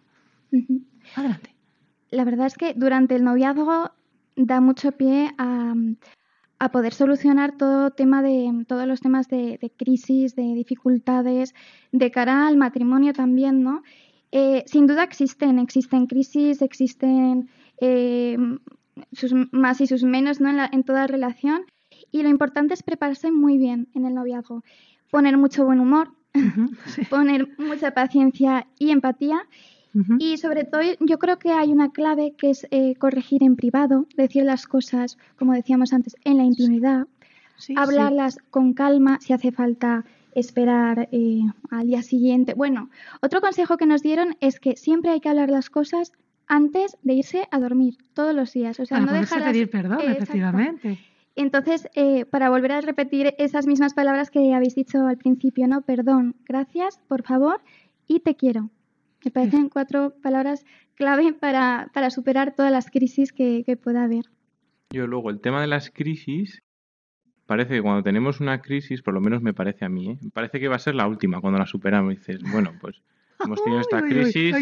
[1.15, 1.55] Adelante.
[2.09, 3.91] La verdad es que durante el noviazgo
[4.35, 5.73] da mucho pie a,
[6.71, 11.55] poder solucionar todo tema de todos los temas de, crisis, de dificultades,
[11.91, 13.81] de cara al matrimonio también, ¿no?
[14.31, 17.49] Eh, sin duda existen, existen crisis, existen
[17.81, 18.37] eh,
[19.11, 20.49] sus más y sus menos ¿no?
[20.49, 21.63] en, en toda relación.
[22.11, 24.63] Y lo importante es prepararse muy bien en el noviazgo,
[25.09, 26.13] poner mucho buen humor,
[27.09, 29.41] poner mucha paciencia y empatía.
[30.19, 34.08] Y sobre todo yo creo que hay una clave que es eh, corregir en privado,
[34.15, 37.08] decir las cosas, como decíamos antes, en la intimidad,
[37.75, 42.54] hablarlas con calma si hace falta esperar eh, al día siguiente.
[42.54, 42.89] Bueno,
[43.21, 46.13] otro consejo que nos dieron es que siempre hay que hablar las cosas
[46.47, 48.80] antes de irse a dormir, todos los días.
[48.80, 50.99] O sea, no dejar pedir perdón, efectivamente.
[51.36, 55.82] Entonces, eh, para volver a repetir esas mismas palabras que habéis dicho al principio, ¿no?
[55.82, 57.62] Perdón, gracias, por favor
[58.08, 58.69] y te quiero.
[59.23, 64.25] Me parecen cuatro palabras clave para, para superar todas las crisis que, que, pueda haber.
[64.91, 66.62] Yo luego, el tema de las crisis,
[67.45, 70.17] parece que cuando tenemos una crisis, por lo menos me parece a mí, ¿eh?
[70.34, 72.13] parece que va a ser la última cuando la superamos.
[72.13, 73.01] Y dices, bueno, pues
[73.43, 74.55] hemos tenido esta crisis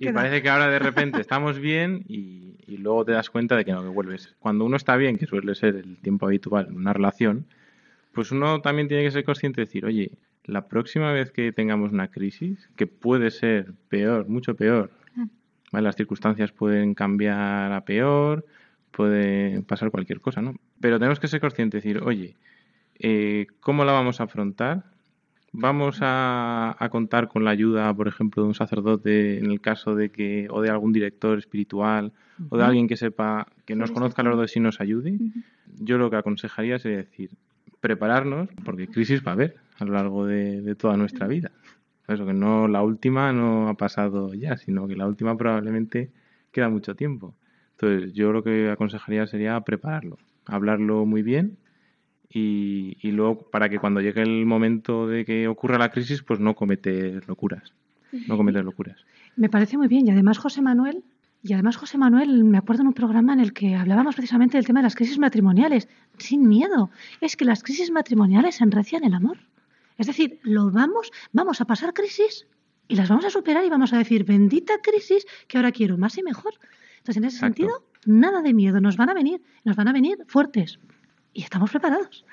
[0.00, 2.42] y parece que ahora de repente estamos bien y,
[2.78, 4.34] luego te das cuenta de que no, que vuelves.
[4.38, 7.46] Cuando uno está bien, que suele ser el tiempo habitual en una relación,
[8.12, 10.10] pues uno también tiene que ser consciente de decir, oye,
[10.44, 14.90] la próxima vez que tengamos una crisis, que puede ser peor, mucho peor,
[15.72, 18.44] las circunstancias pueden cambiar a peor,
[18.90, 20.54] puede pasar cualquier cosa, ¿no?
[20.80, 22.36] Pero tenemos que ser conscientes de decir, oye,
[22.98, 24.84] eh, ¿cómo la vamos a afrontar?
[25.52, 30.10] Vamos a, contar con la ayuda, por ejemplo, de un sacerdote en el caso de
[30.10, 32.12] que, o de algún director espiritual,
[32.48, 35.16] o de alguien que sepa, que nos conozca a los dos y nos ayude.
[35.78, 37.30] Yo lo que aconsejaría sería decir,
[37.80, 41.50] prepararnos, porque crisis va a haber a lo largo de, toda nuestra vida.
[42.08, 46.10] eso que no, la última no ha pasado ya, sino que la última probablemente
[46.52, 47.34] queda mucho tiempo.
[47.72, 51.58] Entonces, yo lo que aconsejaría sería prepararlo, hablarlo muy bien
[52.36, 56.54] y, luego para que cuando llegue el momento de que ocurra la crisis, pues no
[56.54, 57.72] cometer locuras.
[58.28, 59.04] No cometer locuras.
[59.36, 60.06] Me parece muy bien.
[60.06, 61.04] Y además, José Manuel,
[61.42, 64.66] y además, José Manuel, me acuerdo en un programa en el que hablábamos precisamente del
[64.66, 65.88] tema de las crisis matrimoniales.
[66.18, 66.90] Sin miedo.
[67.20, 69.38] Es que las crisis matrimoniales enrecian el amor.
[69.96, 72.46] Es decir, lo vamos, vamos a pasar crisis
[72.88, 76.18] y las vamos a superar y vamos a decir, bendita crisis, que ahora quiero más
[76.18, 76.54] y mejor.
[76.98, 78.80] Entonces, en ese sentido, nada de miedo.
[78.80, 80.78] Nos van a venir, nos van a venir fuertes
[81.32, 82.24] y estamos preparados.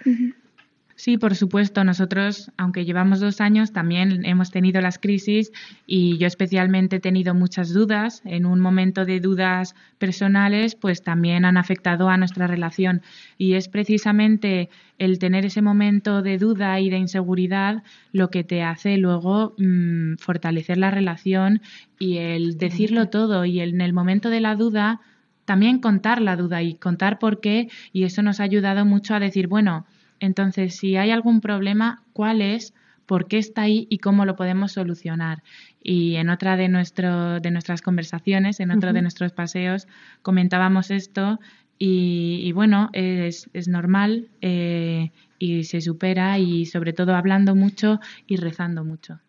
[0.96, 1.84] Sí, por supuesto.
[1.84, 5.52] Nosotros, aunque llevamos dos años, también hemos tenido las crisis
[5.88, 8.22] y yo especialmente he tenido muchas dudas.
[8.26, 13.02] En un momento de dudas personales, pues también han afectado a nuestra relación.
[13.38, 18.62] Y es precisamente el tener ese momento de duda y de inseguridad lo que te
[18.62, 21.62] hace luego mm, fortalecer la relación
[21.98, 23.46] y el decirlo todo.
[23.46, 25.02] Y en el momento de la duda,
[25.46, 29.20] también contar la duda y contar por qué y eso nos ha ayudado mucho a
[29.20, 29.86] decir, bueno,
[30.22, 32.74] entonces si hay algún problema, ¿cuál es?
[33.06, 35.44] ¿Por qué está ahí y cómo lo podemos solucionar?
[35.84, 39.88] Y en otra de, nuestro, de nuestras conversaciones, en otro de nuestros paseos,
[40.22, 41.40] comentábamos esto
[41.78, 48.38] y, bueno, es, es normal eh, y se supera y sobre todo hablando mucho y
[48.38, 49.20] rezando mucho.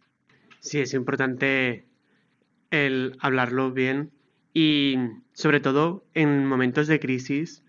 [0.61, 1.86] Sí, es importante
[2.70, 4.11] el hablarlo bien
[4.53, 4.97] y
[5.32, 7.64] sobre todo en momentos de crisis,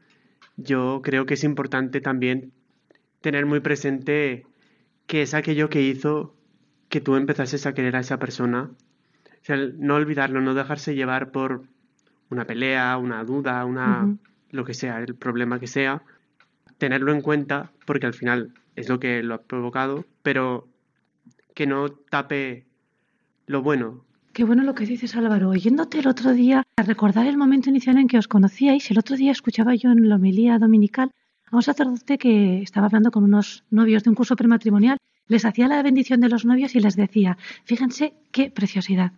[0.58, 2.52] yo creo que es importante también
[3.24, 4.46] tener muy presente
[5.08, 6.36] que es aquello que hizo
[6.90, 8.70] que tú empezases a querer a esa persona.
[9.26, 11.64] O sea, no olvidarlo, no dejarse llevar por
[12.30, 14.14] una pelea, una duda, una
[14.52, 16.04] lo que sea, el problema que sea,
[16.78, 20.68] tenerlo en cuenta porque al final es lo que lo ha provocado, pero
[21.56, 22.66] que no tape
[23.48, 24.04] lo bueno
[24.34, 25.50] Qué bueno lo que dices, Álvaro.
[25.50, 29.16] Oyéndote el otro día, a recordar el momento inicial en que os conocíais, el otro
[29.16, 31.12] día escuchaba yo en la homilía dominical
[31.54, 34.98] a un sacerdote que estaba hablando con unos novios de un curso prematrimonial,
[35.28, 39.14] les hacía la bendición de los novios y les decía, fíjense qué preciosidad,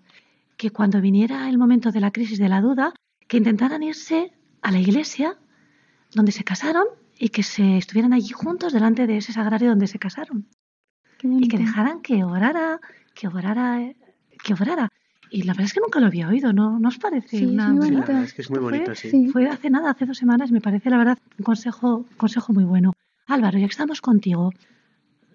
[0.58, 2.94] que cuando viniera el momento de la crisis de la duda,
[3.28, 4.32] que intentaran irse
[4.62, 5.38] a la iglesia
[6.14, 6.86] donde se casaron
[7.18, 10.48] y que se estuvieran allí juntos delante de ese sagrario donde se casaron.
[11.24, 12.80] Y que dejaran que orara,
[13.14, 13.94] que orara,
[14.44, 14.92] que orara.
[15.30, 16.80] Y la verdad es que nunca lo había oído, ¿no?
[16.80, 18.24] ¿No os parece Sí, una es muy la bonito.
[18.24, 19.28] es que es muy bonito, fue, sí.
[19.30, 22.94] Fue hace nada, hace dos semanas, me parece, la verdad, un consejo, consejo muy bueno.
[23.28, 24.52] Álvaro, ya que estamos contigo,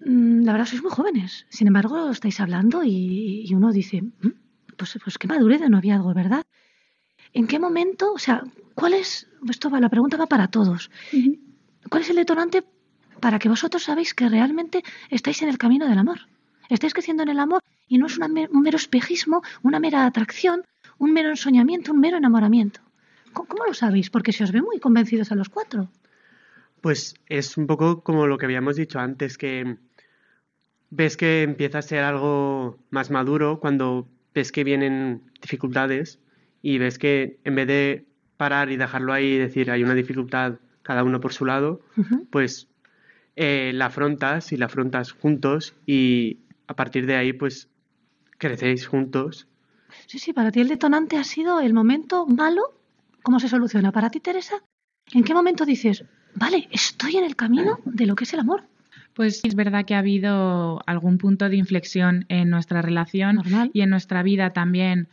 [0.05, 1.45] mm, la verdad sois muy jóvenes.
[1.49, 4.29] Sin embargo, estáis hablando y, y uno dice, "Mm,
[4.77, 6.43] pues, pues qué madurez de noviazgo, ¿verdad?
[7.33, 8.43] ¿En qué momento, o sea,
[8.75, 10.89] cuál es, esto va, la pregunta va para todos.
[11.89, 12.63] ¿cuál es el detonante
[13.19, 16.19] para que vosotros sabéis que realmente estáis en el camino del amor?
[16.71, 20.63] Estáis creciendo en el amor y no es una un mero espejismo, una mera atracción,
[20.97, 22.79] un mero ensoñamiento, un mero enamoramiento.
[23.33, 24.09] ¿Cómo, cómo lo sabéis?
[24.09, 25.89] Porque se os ve muy convencidos a los cuatro.
[26.79, 29.77] Pues es un poco como lo que habíamos dicho antes, que
[30.89, 36.19] ves que empieza a ser algo más maduro cuando ves que vienen dificultades
[36.61, 38.05] y ves que en vez de
[38.37, 41.81] parar y dejarlo ahí y decir hay una dificultad cada uno por su lado,
[42.29, 42.69] pues
[43.35, 47.69] eh, la afrontas y la afrontas juntos y a partir de ahí pues
[48.37, 49.47] crecéis juntos.
[50.07, 52.61] Sí, sí, para ti el detonante ha sido el momento malo.
[53.23, 53.91] ¿Cómo se soluciona?
[53.91, 54.55] Para ti, Teresa,
[55.13, 56.05] ¿en qué momento dices,
[56.35, 58.63] vale, estoy en el camino de lo que es el amor?
[59.13, 63.69] Pues es verdad que ha habido algún punto de inflexión en nuestra relación Normal.
[63.73, 65.07] y en nuestra vida también.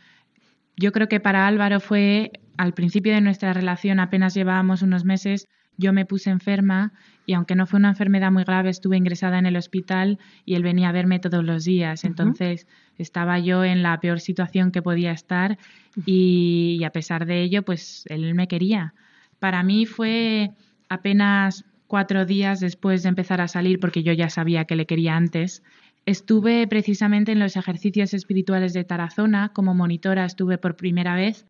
[0.77, 5.47] Yo creo que para Álvaro fue al principio de nuestra relación, apenas llevábamos unos meses,
[5.77, 6.93] yo me puse enferma
[7.29, 10.63] y aunque no fue una enfermedad muy grave, estuve ingresada en el hospital y él
[10.63, 12.03] venía a verme todos los días.
[12.03, 12.65] Entonces
[12.97, 15.59] estaba yo en la peor situación que podía estar
[16.07, 18.95] y, y a pesar de ello, pues él me quería.
[19.37, 20.49] Para mí fue
[20.89, 25.15] apenas cuatro días después de empezar a salir, porque yo ya sabía que le quería
[25.15, 25.61] antes.
[26.07, 31.45] Estuve precisamente en los ejercicios espirituales de Tarazona, como monitora estuve por primera vez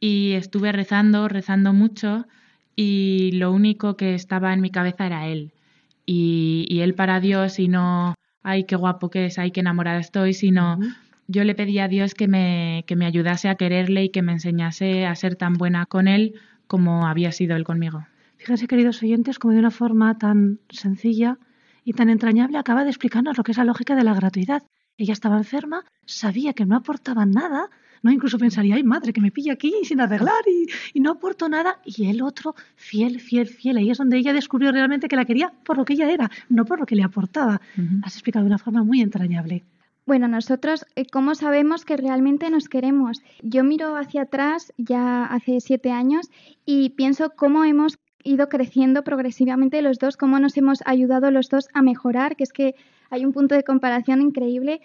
[0.00, 2.26] y estuve rezando, rezando mucho
[2.82, 5.52] y lo único que estaba en mi cabeza era él.
[6.06, 9.98] Y, y él para Dios y no, ay, qué guapo que es, ay, qué enamorada
[9.98, 10.78] estoy, sino
[11.28, 14.32] yo le pedí a Dios que me, que me ayudase a quererle y que me
[14.32, 18.06] enseñase a ser tan buena con él como había sido él conmigo.
[18.38, 21.36] Fíjense, queridos oyentes, como de una forma tan sencilla
[21.84, 24.62] y tan entrañable acaba de explicarnos lo que es la lógica de la gratuidad.
[24.96, 27.68] Ella estaba enferma, sabía que no aportaba nada,
[28.02, 31.48] no incluso pensaría, ay madre, que me pilla aquí sin arreglar y, y no aporto
[31.48, 31.80] nada.
[31.84, 33.76] Y el otro, fiel, fiel, fiel.
[33.76, 36.64] Ahí es donde ella descubrió realmente que la quería por lo que ella era, no
[36.64, 37.60] por lo que le aportaba.
[38.02, 39.64] Has explicado de una forma muy entrañable.
[40.06, 43.22] Bueno, nosotros, eh, ¿cómo sabemos que realmente nos queremos?
[43.42, 46.30] Yo miro hacia atrás ya hace siete años
[46.64, 51.68] y pienso cómo hemos ido creciendo progresivamente los dos, cómo nos hemos ayudado los dos
[51.74, 52.74] a mejorar, que es que
[53.10, 54.80] hay un punto de comparación increíble,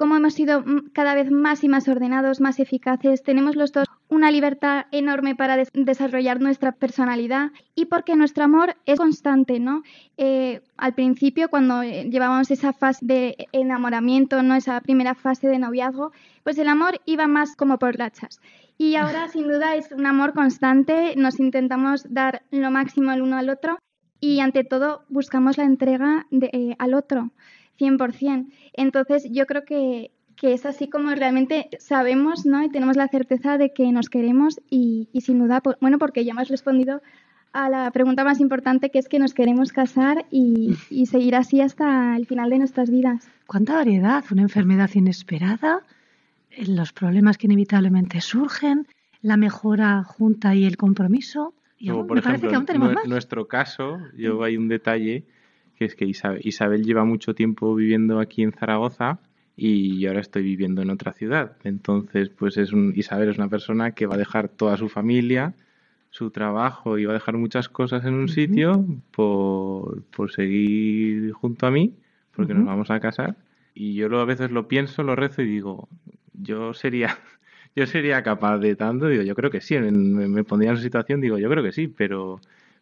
[0.00, 3.86] cómo hemos sido mm, cada vez más y más ordenados, más eficaces, tenemos los dos
[4.08, 9.82] una libertad enorme para des- desarrollar nuestra personalidad y porque nuestro amor es constante, ¿no?
[10.16, 14.54] Eh, al principio, cuando eh, llevábamos esa fase de enamoramiento, ¿no?
[14.54, 16.12] Esa primera fase de noviazgo,
[16.44, 18.40] pues el amor iba más como por rachas.
[18.78, 23.36] Y ahora, sin duda, es un amor constante, nos intentamos dar lo máximo el uno
[23.36, 23.78] al otro
[24.18, 27.30] y, ante todo, buscamos la entrega de, eh, al otro,
[27.80, 28.46] 100%.
[28.74, 32.62] Entonces, yo creo que, que es así como realmente sabemos, ¿no?
[32.62, 36.24] Y tenemos la certeza de que nos queremos y, y sin duda, por- bueno, porque
[36.24, 37.00] ya hemos respondido
[37.52, 41.60] a la pregunta más importante, que es que nos queremos casar y, y seguir así
[41.60, 43.28] hasta el final de nuestras vidas.
[43.46, 44.22] ¿Cuánta variedad?
[44.30, 45.80] Una enfermedad inesperada,
[46.52, 48.86] eh, los problemas que inevitablemente surgen,
[49.20, 51.54] la mejora junta y el compromiso.
[51.76, 53.08] Y Luego, aún- por me parece ejemplo, que aún tenemos más.
[53.08, 55.24] nuestro caso, yo hay un detalle
[55.80, 59.18] que es que Isabel, Isabel lleva mucho tiempo viviendo aquí en Zaragoza
[59.56, 61.56] y yo ahora estoy viviendo en otra ciudad.
[61.64, 65.54] Entonces, pues es un, Isabel es una persona que va a dejar toda su familia,
[66.10, 71.66] su trabajo y va a dejar muchas cosas en un sitio por, por seguir junto
[71.66, 71.94] a mí,
[72.36, 72.70] porque nos Ujú.
[72.72, 73.36] vamos a casar.
[73.72, 75.88] Y yo lo, a veces lo pienso, lo rezo y digo,
[76.34, 77.16] yo sería,
[77.74, 79.90] yo sería capaz de tanto, digo, yo creo que sí, me,
[80.28, 82.38] me pondría en su situación, digo, yo creo que sí, pero,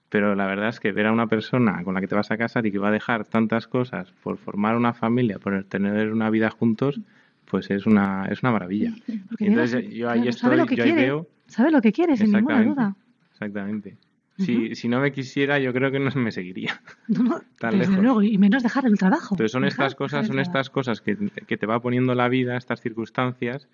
[0.09, 2.37] pero la verdad es que ver a una persona con la que te vas a
[2.39, 6.31] casar y que va a dejar tantas cosas por formar una familia, por tener una
[6.31, 7.01] vida juntos,
[7.45, 8.93] pues es una, es una maravilla.
[9.39, 11.93] Entonces yo ahí claro, sabe lo estoy, que yo ahí quiere, veo, Sabe lo que
[11.93, 12.97] quiere, sin ninguna duda.
[13.33, 13.97] exactamente.
[14.37, 16.81] Si, si no me quisiera, yo creo que no me seguiría.
[17.09, 18.05] No, no, Tan desde lejos.
[18.05, 19.35] luego, y menos dejar el trabajo.
[19.35, 22.57] Entonces son Dejar- estas cosas, son estas cosas que, que te va poniendo la vida,
[22.57, 23.69] estas circunstancias,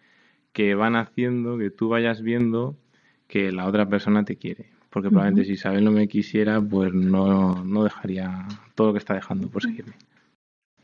[0.53, 2.77] que van haciendo que tú vayas viendo
[3.27, 4.71] que la otra persona te quiere.
[4.95, 9.15] Porque probablemente si Isabel no me quisiera, pues no, no dejaría todo lo que está
[9.15, 9.95] dejando por seguirme.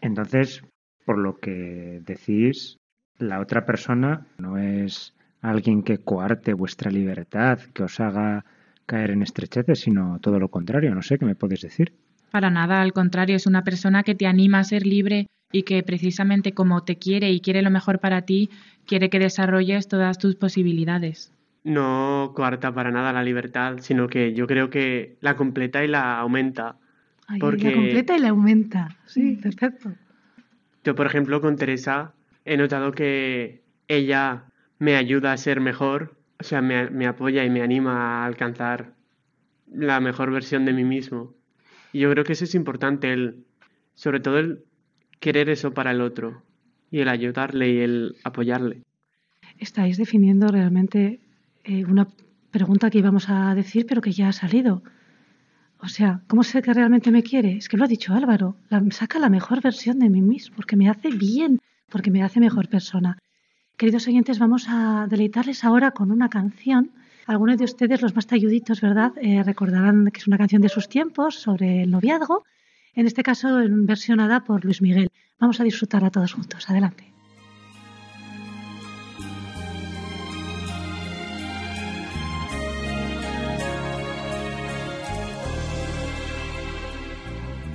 [0.01, 0.65] Entonces,
[1.07, 2.77] por lo que decís,
[3.21, 8.45] la otra persona no es alguien que coarte vuestra libertad, que os haga
[8.85, 10.93] caer en estrecheces, sino todo lo contrario.
[10.93, 11.93] No sé qué me puedes decir.
[12.33, 15.85] Para nada, al contrario, es una persona que te anima a ser libre y que
[15.85, 18.51] precisamente como te quiere y quiere lo mejor para ti,
[18.87, 21.33] quiere que desarrolles todas tus posibilidades.
[21.63, 26.19] No coarta para nada la libertad, sino que yo creo que la completa y la
[26.19, 26.77] aumenta.
[27.39, 27.71] porque...
[27.71, 29.93] La completa y la aumenta, sí, perfecto.
[30.85, 34.45] Yo, por ejemplo, con Teresa he notado que ella
[34.79, 38.95] me ayuda a ser mejor o sea, me, apoya y me anima a alcanzar
[39.71, 41.35] la mejor versión de mí mismo.
[41.93, 43.45] Y yo creo que eso es importante, el,
[43.95, 44.65] sobre todo el
[45.21, 46.43] querer eso para el otro
[46.91, 48.83] y el ayudarle y el apoyarle.
[49.59, 51.21] Estáis definiendo realmente
[51.71, 52.09] eh, una
[52.51, 54.83] pregunta que íbamos a decir, pero que ya ha salido.
[55.79, 57.57] O sea, ¿cómo sé que realmente me quiere?
[57.57, 60.77] Es que lo ha dicho Álvaro, la, saca la mejor versión de mí mismo, porque
[60.77, 63.19] me hace bien, porque me hace mejor persona.
[63.77, 66.91] Queridos oyentes, vamos a deleitarles ahora con una canción.
[67.27, 69.13] Algunos de ustedes, los más talluditos, ¿verdad?
[69.23, 72.45] Eh, recordarán que es una canción de sus tiempos sobre el noviazgo,
[72.95, 75.09] en este caso versionada por Luis Miguel.
[75.39, 76.69] Vamos a disfrutarla todos juntos.
[76.69, 77.10] Adelante.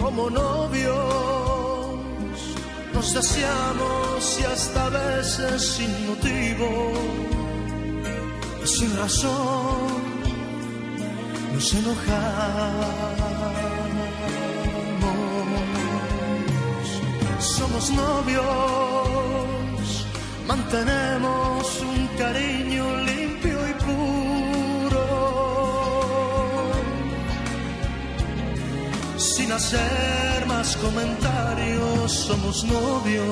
[0.00, 0.96] como novios.
[2.94, 6.92] Nos deseamos y hasta veces sin motivo
[8.64, 10.00] y sin razón.
[11.52, 12.90] Nos enojamos.
[17.38, 18.46] Somos novios,
[20.46, 23.19] mantenemos un cariño limpio
[29.50, 33.26] sin hacer más comentarios, somos novios.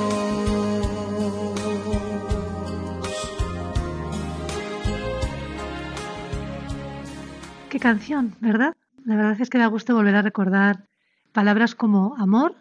[7.69, 8.75] Qué canción, ¿verdad?
[9.05, 10.87] La verdad es que da gusto volver a recordar
[11.33, 12.57] palabras como amor,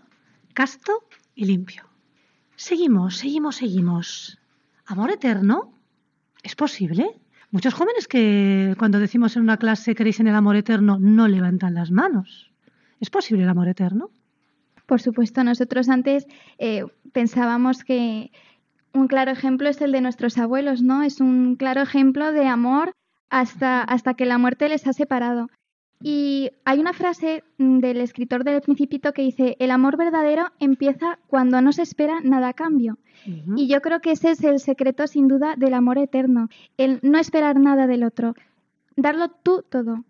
[0.54, 1.04] casto
[1.34, 1.84] y limpio.
[2.56, 4.38] Seguimos, seguimos, seguimos.
[4.86, 5.74] ¿Amor eterno?
[6.44, 7.10] ¿Es posible?
[7.52, 11.74] Muchos jóvenes que cuando decimos en una clase creéis en el amor eterno no levantan
[11.74, 12.52] las manos.
[13.00, 14.10] ¿Es posible el amor eterno?
[14.86, 16.26] Por supuesto, nosotros antes
[16.58, 18.32] eh, pensábamos que
[18.94, 21.04] un claro ejemplo es el de nuestros abuelos, ¿no?
[21.04, 22.94] Es un claro ejemplo de amor
[23.30, 25.48] hasta, hasta que la muerte les ha separado.
[26.02, 31.60] Y hay una frase del escritor del Principito que dice, el amor verdadero empieza cuando
[31.62, 33.00] no se espera nada a cambio.
[33.56, 37.18] Y yo creo que ese es el secreto sin duda del amor eterno, el no
[37.18, 38.36] esperar nada del otro,
[38.96, 40.06] darlo tú todo,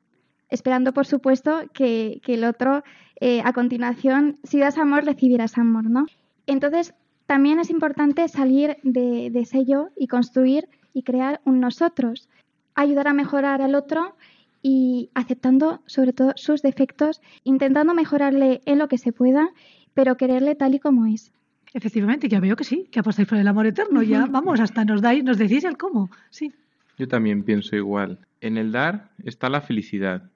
[0.50, 2.84] esperando por supuesto que, que el otro
[3.20, 6.06] eh, a continuación, si das amor, recibirás amor, ¿no?
[6.46, 6.94] Entonces,
[7.26, 12.30] también es importante salir de, de ese yo y construir y crear un nosotros,
[12.76, 14.16] ayudar a mejorar al otro
[14.62, 19.50] y aceptando sobre todo sus defectos, intentando mejorarle en lo que se pueda,
[19.94, 21.32] pero quererle tal y como es.
[21.74, 25.02] Efectivamente, ya veo que sí, que apostáis por el amor eterno, ya vamos, hasta nos
[25.02, 26.54] dais, nos decís el cómo, sí.
[26.98, 28.20] Yo también pienso igual.
[28.42, 30.32] En el dar está la felicidad.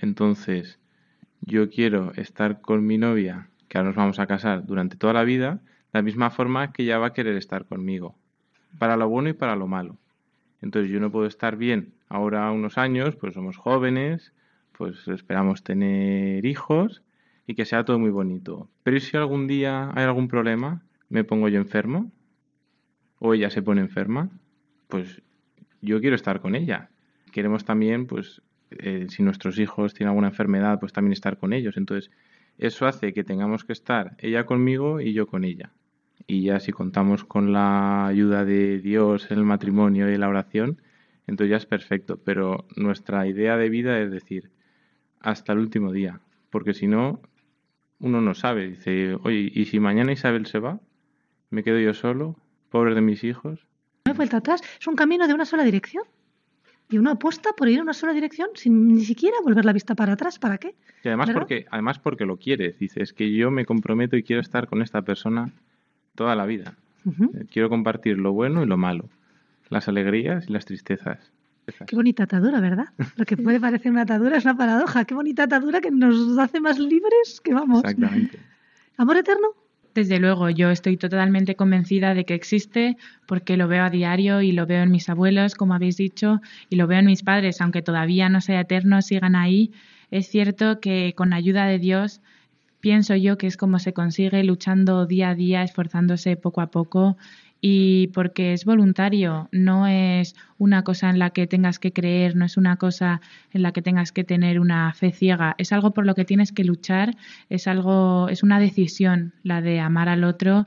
[0.00, 0.78] Entonces,
[1.40, 5.24] yo quiero estar con mi novia, que ahora nos vamos a casar durante toda la
[5.24, 5.60] vida,
[5.92, 8.14] de la misma forma que ella va a querer estar conmigo,
[8.78, 9.96] para lo bueno y para lo malo.
[10.60, 14.32] Entonces yo no puedo estar bien ahora unos años, pues somos jóvenes,
[14.72, 17.02] pues esperamos tener hijos
[17.46, 18.68] y que sea todo muy bonito.
[18.82, 20.82] Pero si algún día hay algún problema?
[21.08, 22.12] ¿Me pongo yo enfermo?
[23.18, 24.30] ¿O ella se pone enferma?
[24.88, 25.22] Pues
[25.80, 26.90] yo quiero estar con ella.
[27.32, 31.76] Queremos también, pues, eh, si nuestros hijos tienen alguna enfermedad, pues también estar con ellos.
[31.76, 32.10] Entonces,
[32.58, 35.72] eso hace que tengamos que estar ella conmigo y yo con ella.
[36.26, 40.82] Y ya si contamos con la ayuda de Dios en el matrimonio y la oración,
[41.26, 42.18] entonces ya es perfecto.
[42.24, 44.50] Pero nuestra idea de vida es decir,
[45.20, 46.20] hasta el último día.
[46.50, 47.22] Porque si no,
[48.00, 48.68] uno no sabe.
[48.68, 50.80] Dice, oye, ¿y si mañana Isabel se va?
[51.50, 52.36] ¿Me quedo yo solo?
[52.70, 53.66] ¿Pobre de mis hijos?
[54.06, 54.62] No hay vuelta atrás.
[54.80, 56.04] Es un camino de una sola dirección.
[56.90, 59.94] Y uno apuesta por ir en una sola dirección sin ni siquiera volver la vista
[59.94, 60.38] para atrás.
[60.38, 60.74] ¿Para qué?
[61.04, 61.40] Y además ¿Verdad?
[61.40, 62.78] porque, además porque lo quieres.
[62.78, 65.50] Dices que yo me comprometo y quiero estar con esta persona
[66.14, 66.74] toda la vida.
[67.06, 69.08] Eh, Quiero compartir lo bueno y lo malo,
[69.70, 71.30] las alegrías y las tristezas.
[71.86, 72.86] Qué bonita atadura, ¿verdad?
[73.16, 75.04] Lo que puede parecer una atadura es una paradoja.
[75.04, 77.84] Qué bonita atadura que nos hace más libres que vamos.
[77.84, 78.38] Exactamente.
[78.96, 79.48] Amor eterno.
[79.98, 82.96] Desde luego, yo estoy totalmente convencida de que existe
[83.26, 86.40] porque lo veo a diario y lo veo en mis abuelos, como habéis dicho,
[86.70, 89.72] y lo veo en mis padres, aunque todavía no sea eterno, sigan ahí.
[90.12, 92.20] Es cierto que con ayuda de Dios
[92.78, 97.16] pienso yo que es como se consigue luchando día a día, esforzándose poco a poco
[97.60, 102.44] y porque es voluntario, no es una cosa en la que tengas que creer, no
[102.44, 103.20] es una cosa
[103.52, 106.52] en la que tengas que tener una fe ciega, es algo por lo que tienes
[106.52, 107.16] que luchar,
[107.48, 110.66] es algo, es una decisión la de amar al otro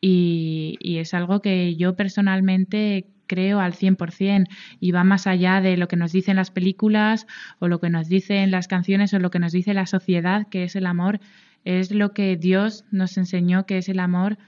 [0.00, 4.48] y, y es algo que yo personalmente creo al 100%
[4.80, 7.28] y va más allá de lo que nos dicen las películas
[7.60, 10.64] o lo que nos dicen las canciones o lo que nos dice la sociedad, que
[10.64, 11.20] es el amor,
[11.64, 14.38] es lo que Dios nos enseñó que es el amor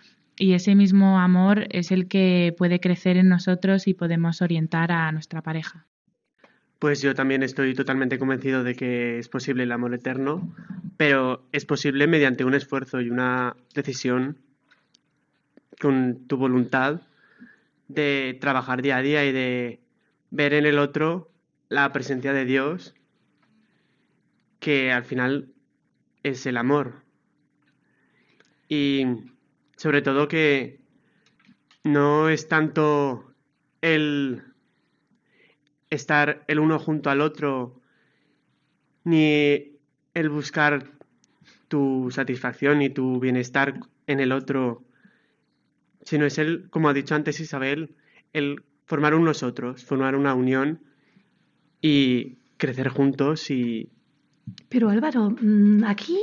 [0.42, 5.12] y ese mismo amor es el que puede crecer en nosotros y podemos orientar a
[5.12, 5.86] nuestra pareja.
[6.80, 10.52] Pues yo también estoy totalmente convencido de que es posible el amor eterno,
[10.96, 14.36] pero es posible mediante un esfuerzo y una decisión
[15.80, 17.02] con tu voluntad
[17.86, 19.78] de trabajar día a día y de
[20.32, 21.30] ver en el otro
[21.68, 22.96] la presencia de Dios,
[24.58, 25.50] que al final
[26.24, 27.04] es el amor.
[28.68, 29.06] Y
[29.82, 30.78] sobre todo que
[31.82, 33.34] no es tanto
[33.80, 34.44] el
[35.90, 37.80] estar el uno junto al otro,
[39.02, 39.72] ni
[40.14, 40.92] el buscar
[41.66, 44.84] tu satisfacción y tu bienestar en el otro,
[46.04, 47.96] sino es el, como ha dicho antes Isabel,
[48.32, 50.80] el formar un nosotros, formar una unión
[51.80, 53.90] y crecer juntos y
[54.68, 56.20] Pero Álvaro, mm, aquí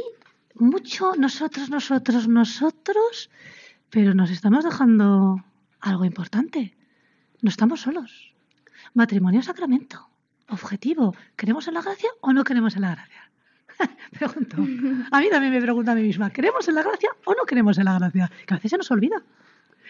[0.59, 3.29] mucho nosotros, nosotros, nosotros,
[3.89, 5.43] pero nos estamos dejando
[5.79, 6.75] algo importante.
[7.41, 8.33] No estamos solos.
[8.93, 10.09] Matrimonio sacramento.
[10.49, 11.15] Objetivo.
[11.35, 13.31] ¿Queremos en la gracia o no queremos en la gracia?
[14.11, 14.57] Pregunto.
[15.11, 17.77] A mí también me pregunto a mí misma, ¿queremos en la gracia o no queremos
[17.77, 18.31] en la gracia?
[18.45, 19.23] Que a veces se nos olvida.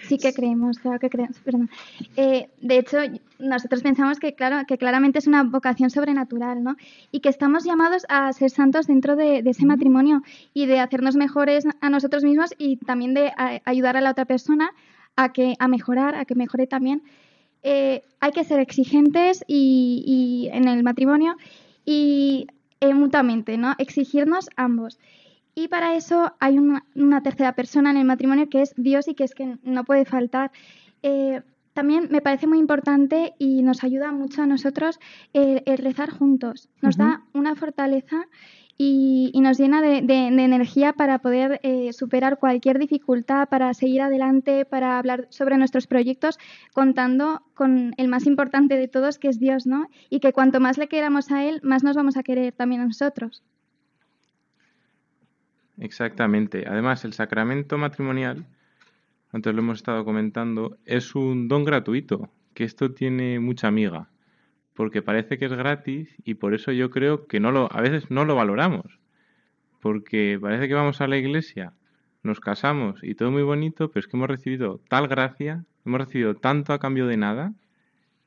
[0.08, 1.38] Sí que creemos, claro que creemos.
[1.40, 1.70] Perdón.
[2.16, 2.98] Eh, de hecho,
[3.40, 6.76] nosotros pensamos que, claro, que claramente es una vocación sobrenatural, ¿no?
[7.12, 10.22] Y que estamos llamados a ser santos dentro de, de ese matrimonio
[10.54, 14.26] y de hacernos mejores a nosotros mismos y también de a- ayudar a la otra
[14.26, 14.72] persona
[15.16, 17.04] a que a mejorar, a que mejore también.
[17.62, 20.04] Eh, hay que ser exigentes y,
[20.52, 21.36] y en el matrimonio
[21.86, 22.48] y
[22.80, 23.76] eh, mutuamente, ¿no?
[23.78, 24.98] Exigirnos ambos.
[25.56, 29.14] Y para eso hay una, una tercera persona en el matrimonio que es Dios y
[29.16, 30.52] que es que no puede faltar.
[31.04, 31.42] Eh,
[31.74, 35.00] también me parece muy importante y nos ayuda mucho a nosotros
[35.34, 36.70] el, el rezar juntos.
[36.82, 38.26] Nos da una fortaleza
[38.78, 43.74] y, y nos llena de, de- de energía para poder eh, superar cualquier dificultad, para
[43.74, 46.38] seguir adelante, para hablar sobre nuestros proyectos,
[46.74, 49.88] contando con el más importante de todos, que es Dios, ¿no?
[50.10, 52.86] Y que cuanto más le queramos a Él, más nos vamos a querer también a
[52.86, 53.44] nosotros.
[55.80, 56.66] Exactamente.
[56.68, 58.46] Además, el sacramento matrimonial,
[59.32, 64.10] antes lo hemos estado comentando, es un don gratuito, que esto tiene mucha amiga,
[64.76, 68.12] porque parece que es gratis y por eso yo creo que no lo, a veces
[68.12, 69.00] no lo valoramos,
[69.82, 71.74] porque parece que vamos a la iglesia,
[72.24, 76.36] nos casamos y todo muy bonito, pero es que hemos recibido tal gracia, hemos recibido
[76.36, 77.54] tanto a cambio de nada,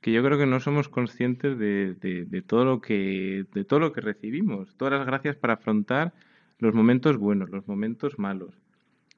[0.01, 3.81] que yo creo que no somos conscientes de, de- de todo lo que de todo
[3.81, 6.13] lo que recibimos, todas las gracias para afrontar
[6.63, 8.55] los momentos buenos, los momentos malos.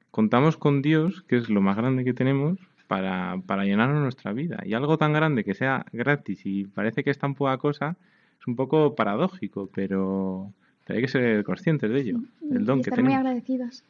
[0.09, 4.63] Contamos con Dios, que es lo más grande que tenemos, para, para llenarnos nuestra vida.
[4.65, 7.97] Y algo tan grande que sea gratis y parece que es tan poca cosa,
[8.39, 10.51] es un poco paradójico, pero,
[10.85, 13.17] pero hay que ser conscientes de ello, del don y que muy tenemos.
[13.19, 13.83] agradecidos.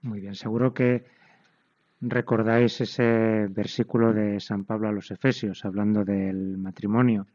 [0.00, 1.04] Muy bien, seguro que
[2.00, 7.26] recordáis ese versículo de San Pablo a los Efesios, hablando del matrimonio.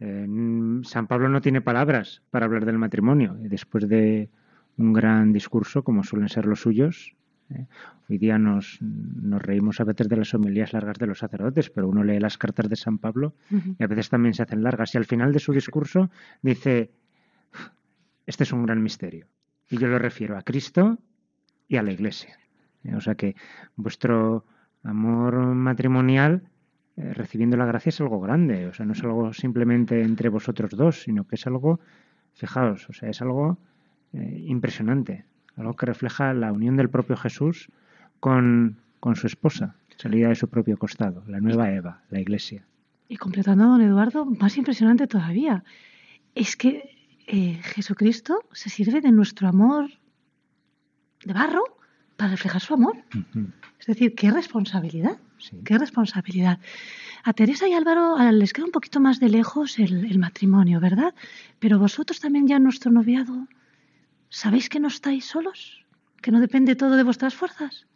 [0.00, 0.26] Eh,
[0.84, 4.30] San Pablo no tiene palabras para hablar del matrimonio y después de
[4.78, 7.14] un gran discurso, como suelen ser los suyos,
[7.50, 7.66] eh,
[8.08, 11.88] hoy día nos, nos reímos a veces de las homilías largas de los sacerdotes, pero
[11.88, 13.34] uno lee las cartas de San Pablo
[13.78, 14.94] y a veces también se hacen largas.
[14.94, 16.10] Y al final de su discurso
[16.40, 16.90] dice,
[18.26, 19.26] este es un gran misterio.
[19.68, 20.98] Y yo lo refiero a Cristo
[21.68, 22.38] y a la Iglesia.
[22.84, 23.34] Eh, O sea que
[23.76, 24.44] vuestro
[24.82, 26.42] amor matrimonial,
[26.96, 28.66] eh, recibiendo la gracia, es algo grande.
[28.66, 31.80] O sea, no es algo simplemente entre vosotros dos, sino que es algo,
[32.34, 33.58] fijaos, o sea, es algo
[34.12, 35.24] eh, impresionante.
[35.56, 37.68] Algo que refleja la unión del propio Jesús
[38.20, 39.74] con, con su esposa.
[39.96, 42.64] salida de su propio costado, la nueva Eva, la Iglesia.
[43.08, 45.64] Y completando, don Eduardo, más impresionante todavía,
[46.34, 46.90] es que
[47.26, 49.90] eh, Jesucristo se sirve de nuestro amor
[51.24, 51.62] de barro
[52.16, 52.96] para reflejar su amor.
[53.78, 55.18] Es decir, qué responsabilidad,
[55.64, 56.58] qué responsabilidad.
[57.24, 61.14] A Teresa y Álvaro les queda un poquito más de lejos el, el matrimonio, ¿verdad?
[61.58, 63.46] Pero vosotros también ya en nuestro noviado,
[64.32, 65.84] ¿sabéis que no estáis solos?
[66.22, 67.86] ¿Que no depende todo de vuestras fuerzas?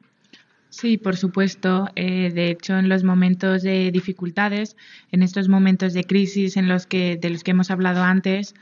[0.68, 1.88] Sí, por supuesto.
[1.96, 4.76] Eh, de hecho, en los momentos de dificultades,
[5.10, 8.54] en estos momentos de crisis en los que, de los que hemos hablado antes,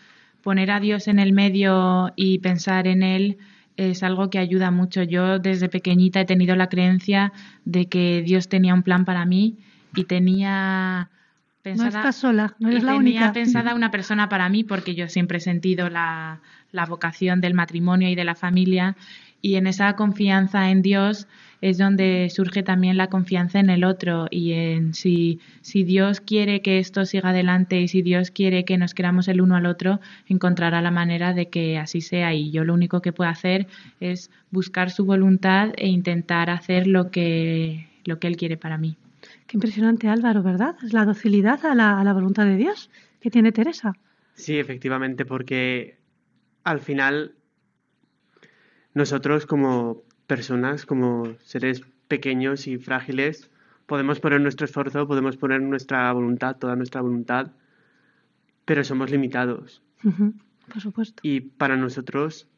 [0.43, 3.39] poner a Dios en el medio y pensar en Él
[3.77, 5.03] es algo que ayuda mucho.
[5.03, 7.33] Yo desde pequeñita he tenido la creencia
[7.65, 9.59] de que Dios tenía un plan para mí
[9.97, 11.11] y tenía
[11.65, 13.33] pensada, no estás sola, no eres la tenía única.
[13.33, 16.41] pensada una persona para mí porque yo siempre he sentido la,
[16.71, 18.97] la vocación del matrimonio y de la familia
[19.41, 21.27] y en esa confianza en Dios
[21.61, 26.61] es donde surge también la confianza en el otro y en si, si Dios quiere
[26.61, 30.01] que esto siga adelante y si Dios quiere que nos queramos el uno al otro,
[30.29, 33.67] encontrará la manera de que así sea y yo lo único que puedo hacer
[34.01, 38.97] es buscar su voluntad e intentar hacer lo que, lo que Él quiere para mí.
[39.47, 40.77] Qué impresionante Álvaro, ¿verdad?
[40.83, 42.91] Es la docilidad a la, a la voluntad de Dios
[43.21, 43.93] que tiene Teresa.
[44.35, 45.99] Sí, efectivamente, porque
[46.65, 47.35] al final
[48.95, 53.51] nosotros como personas, como seres pequeños y frágiles,
[53.87, 57.53] podemos poner nuestro esfuerzo, podemos poner nuestra voluntad, toda nuestra voluntad,
[58.65, 59.83] pero somos limitados.
[60.03, 60.33] Uh -huh,
[60.73, 61.21] por supuesto.
[61.23, 62.49] Y para nosotros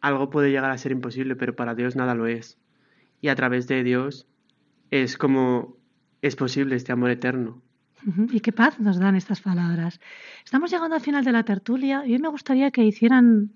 [0.00, 2.58] algo puede llegar a ser imposible, pero para Dios nada lo es.
[3.20, 4.26] Y a través de Dios
[4.90, 5.76] es como
[6.22, 7.62] es posible este amor eterno.
[8.30, 10.00] Y qué paz nos dan estas palabras.
[10.44, 13.52] Estamos llegando al final de la tertulia y hoy me gustaría que hicieran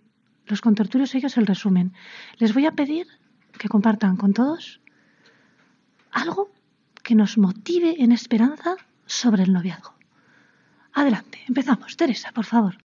[0.46, 1.92] los contertulios ellos el resumen.
[2.38, 3.06] Les voy a pedir
[3.58, 4.80] que compartan con todos
[6.10, 6.50] algo
[7.02, 9.94] que nos motive en esperanza sobre el noviazgo.
[10.92, 11.96] Adelante, empezamos.
[11.96, 12.78] Teresa, por favor.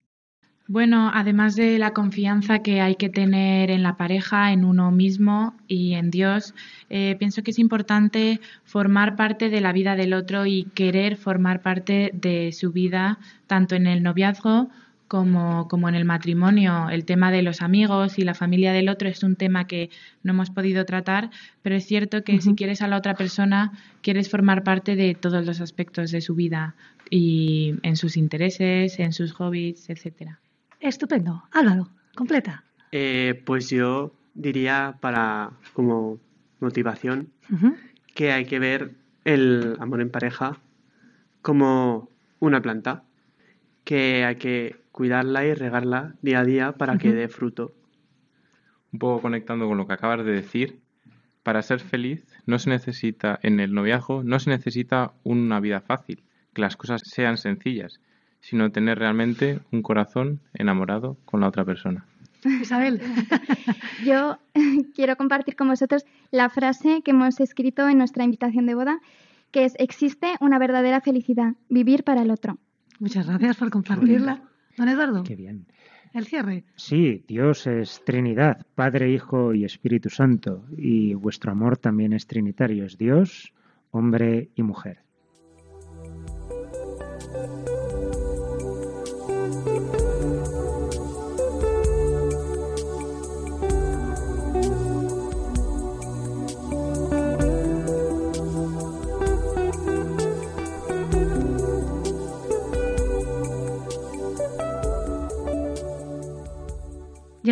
[0.67, 5.55] Bueno, además de la confianza que hay que tener en la pareja, en uno mismo
[5.69, 6.55] y en Dios,
[6.89, 11.61] eh, pienso que es importante formar parte de la vida del otro y querer formar
[11.61, 14.71] parte de su vida, tanto en el noviazgo
[15.07, 16.89] como, como, en el matrimonio.
[16.89, 19.91] El tema de los amigos y la familia del otro es un tema que
[20.23, 21.29] no hemos podido tratar,
[21.61, 22.41] pero es cierto que uh -huh.
[22.41, 26.35] si quieres a la otra persona, quieres formar parte de todos los aspectos de su
[26.35, 26.75] vida
[27.11, 30.41] y en sus intereses, en sus hobbies, etcétera.
[30.85, 31.45] Estupendo.
[31.51, 32.63] Álvaro, completa.
[32.93, 36.21] Eh, pues yo diría para como
[36.61, 37.77] motivación uh -huh.
[38.15, 40.59] que hay que ver el amor en pareja
[41.41, 43.03] como una planta,
[43.85, 47.01] que hay que cuidarla y regarla día a día para uh -huh.
[47.01, 47.73] que dé fruto.
[48.93, 50.81] Un poco conectando con lo que acabas de decir,
[51.43, 56.25] para ser feliz no se necesita, en el noviazgo, no se necesita una vida fácil,
[56.53, 58.01] que las cosas sean sencillas,
[58.45, 62.07] sino tener realmente un corazón enamorado con la otra persona.
[62.61, 63.01] Isabel.
[64.05, 64.39] Yo
[64.95, 69.01] quiero compartir con vosotros la frase que hemos escrito en nuestra invitación de boda,
[69.51, 72.59] que es, existe una verdadera felicidad, vivir para el otro.
[73.01, 74.43] Muchas gracias por compartirla.
[74.77, 75.25] Don Eduardo.
[75.25, 75.67] Qué bien.
[76.13, 76.65] El cierre.
[76.77, 82.85] Sí, Dios es Trinidad, Padre, Hijo y Espíritu Santo, y vuestro amor también es trinitario,
[82.85, 83.53] es Dios,
[83.91, 84.99] hombre y mujer.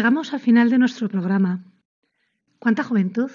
[0.03, 1.63] Llegamos al final de nuestro programa.
[2.59, 3.31] Cuánta juventud,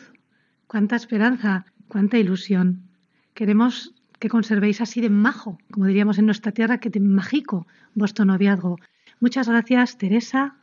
[0.68, 2.90] cuánta esperanza, cuánta ilusión.
[3.34, 8.26] Queremos que conservéis así de majo, como diríamos en nuestra tierra, que de mágico vuestro
[8.26, 8.76] noviazgo.
[9.22, 10.58] Muchas gracias, Teresa.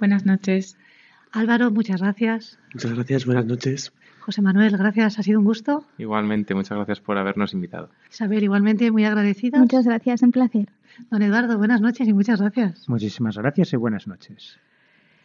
[0.00, 0.76] Buenas noches.
[1.30, 2.58] Álvaro, muchas gracias.
[2.72, 3.92] Muchas gracias, buenas noches.
[4.22, 5.86] José Manuel, gracias, ha sido un gusto.
[5.98, 7.90] Igualmente, muchas gracias por habernos invitado.
[8.10, 9.60] Isabel, igualmente muy agradecida.
[9.60, 10.68] Muchas gracias, un placer.
[11.12, 12.88] Don Eduardo, buenas noches y muchas gracias.
[12.88, 14.58] Muchísimas gracias y buenas noches.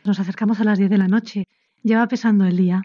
[0.06, 1.48] Nos acercamos a las 10 de la noche,
[1.84, 2.84] ya va pesando el día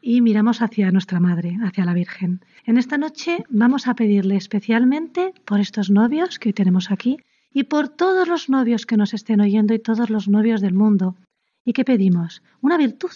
[0.00, 2.44] y miramos hacia nuestra Madre, hacia la Virgen.
[2.66, 7.18] En esta noche vamos a pedirle especialmente por estos novios que hoy tenemos aquí
[7.52, 11.16] y por todos los novios que nos estén oyendo y todos los novios del mundo.
[11.64, 12.42] ¿Y qué pedimos?
[12.60, 13.12] Una virtud,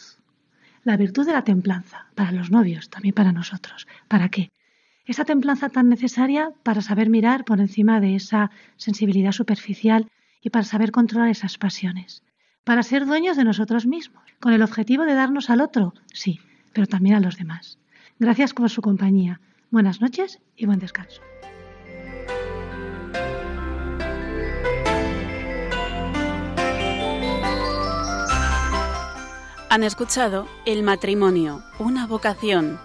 [0.85, 3.87] la virtud de la templanza, para los novios, también para nosotros.
[4.07, 4.51] ¿Para qué?
[5.05, 10.09] Esa templanza tan necesaria para saber mirar por encima de esa sensibilidad superficial
[10.41, 12.23] y para saber controlar esas pasiones
[12.65, 16.41] para ser dueños de nosotros mismos, con el objetivo de darnos al otro, sí,
[16.73, 17.79] pero también a los demás.
[18.19, 19.41] Gracias por su compañía.
[19.71, 21.21] Buenas noches y buen descanso.
[29.71, 32.81] Han escuchado El matrimonio, una vocación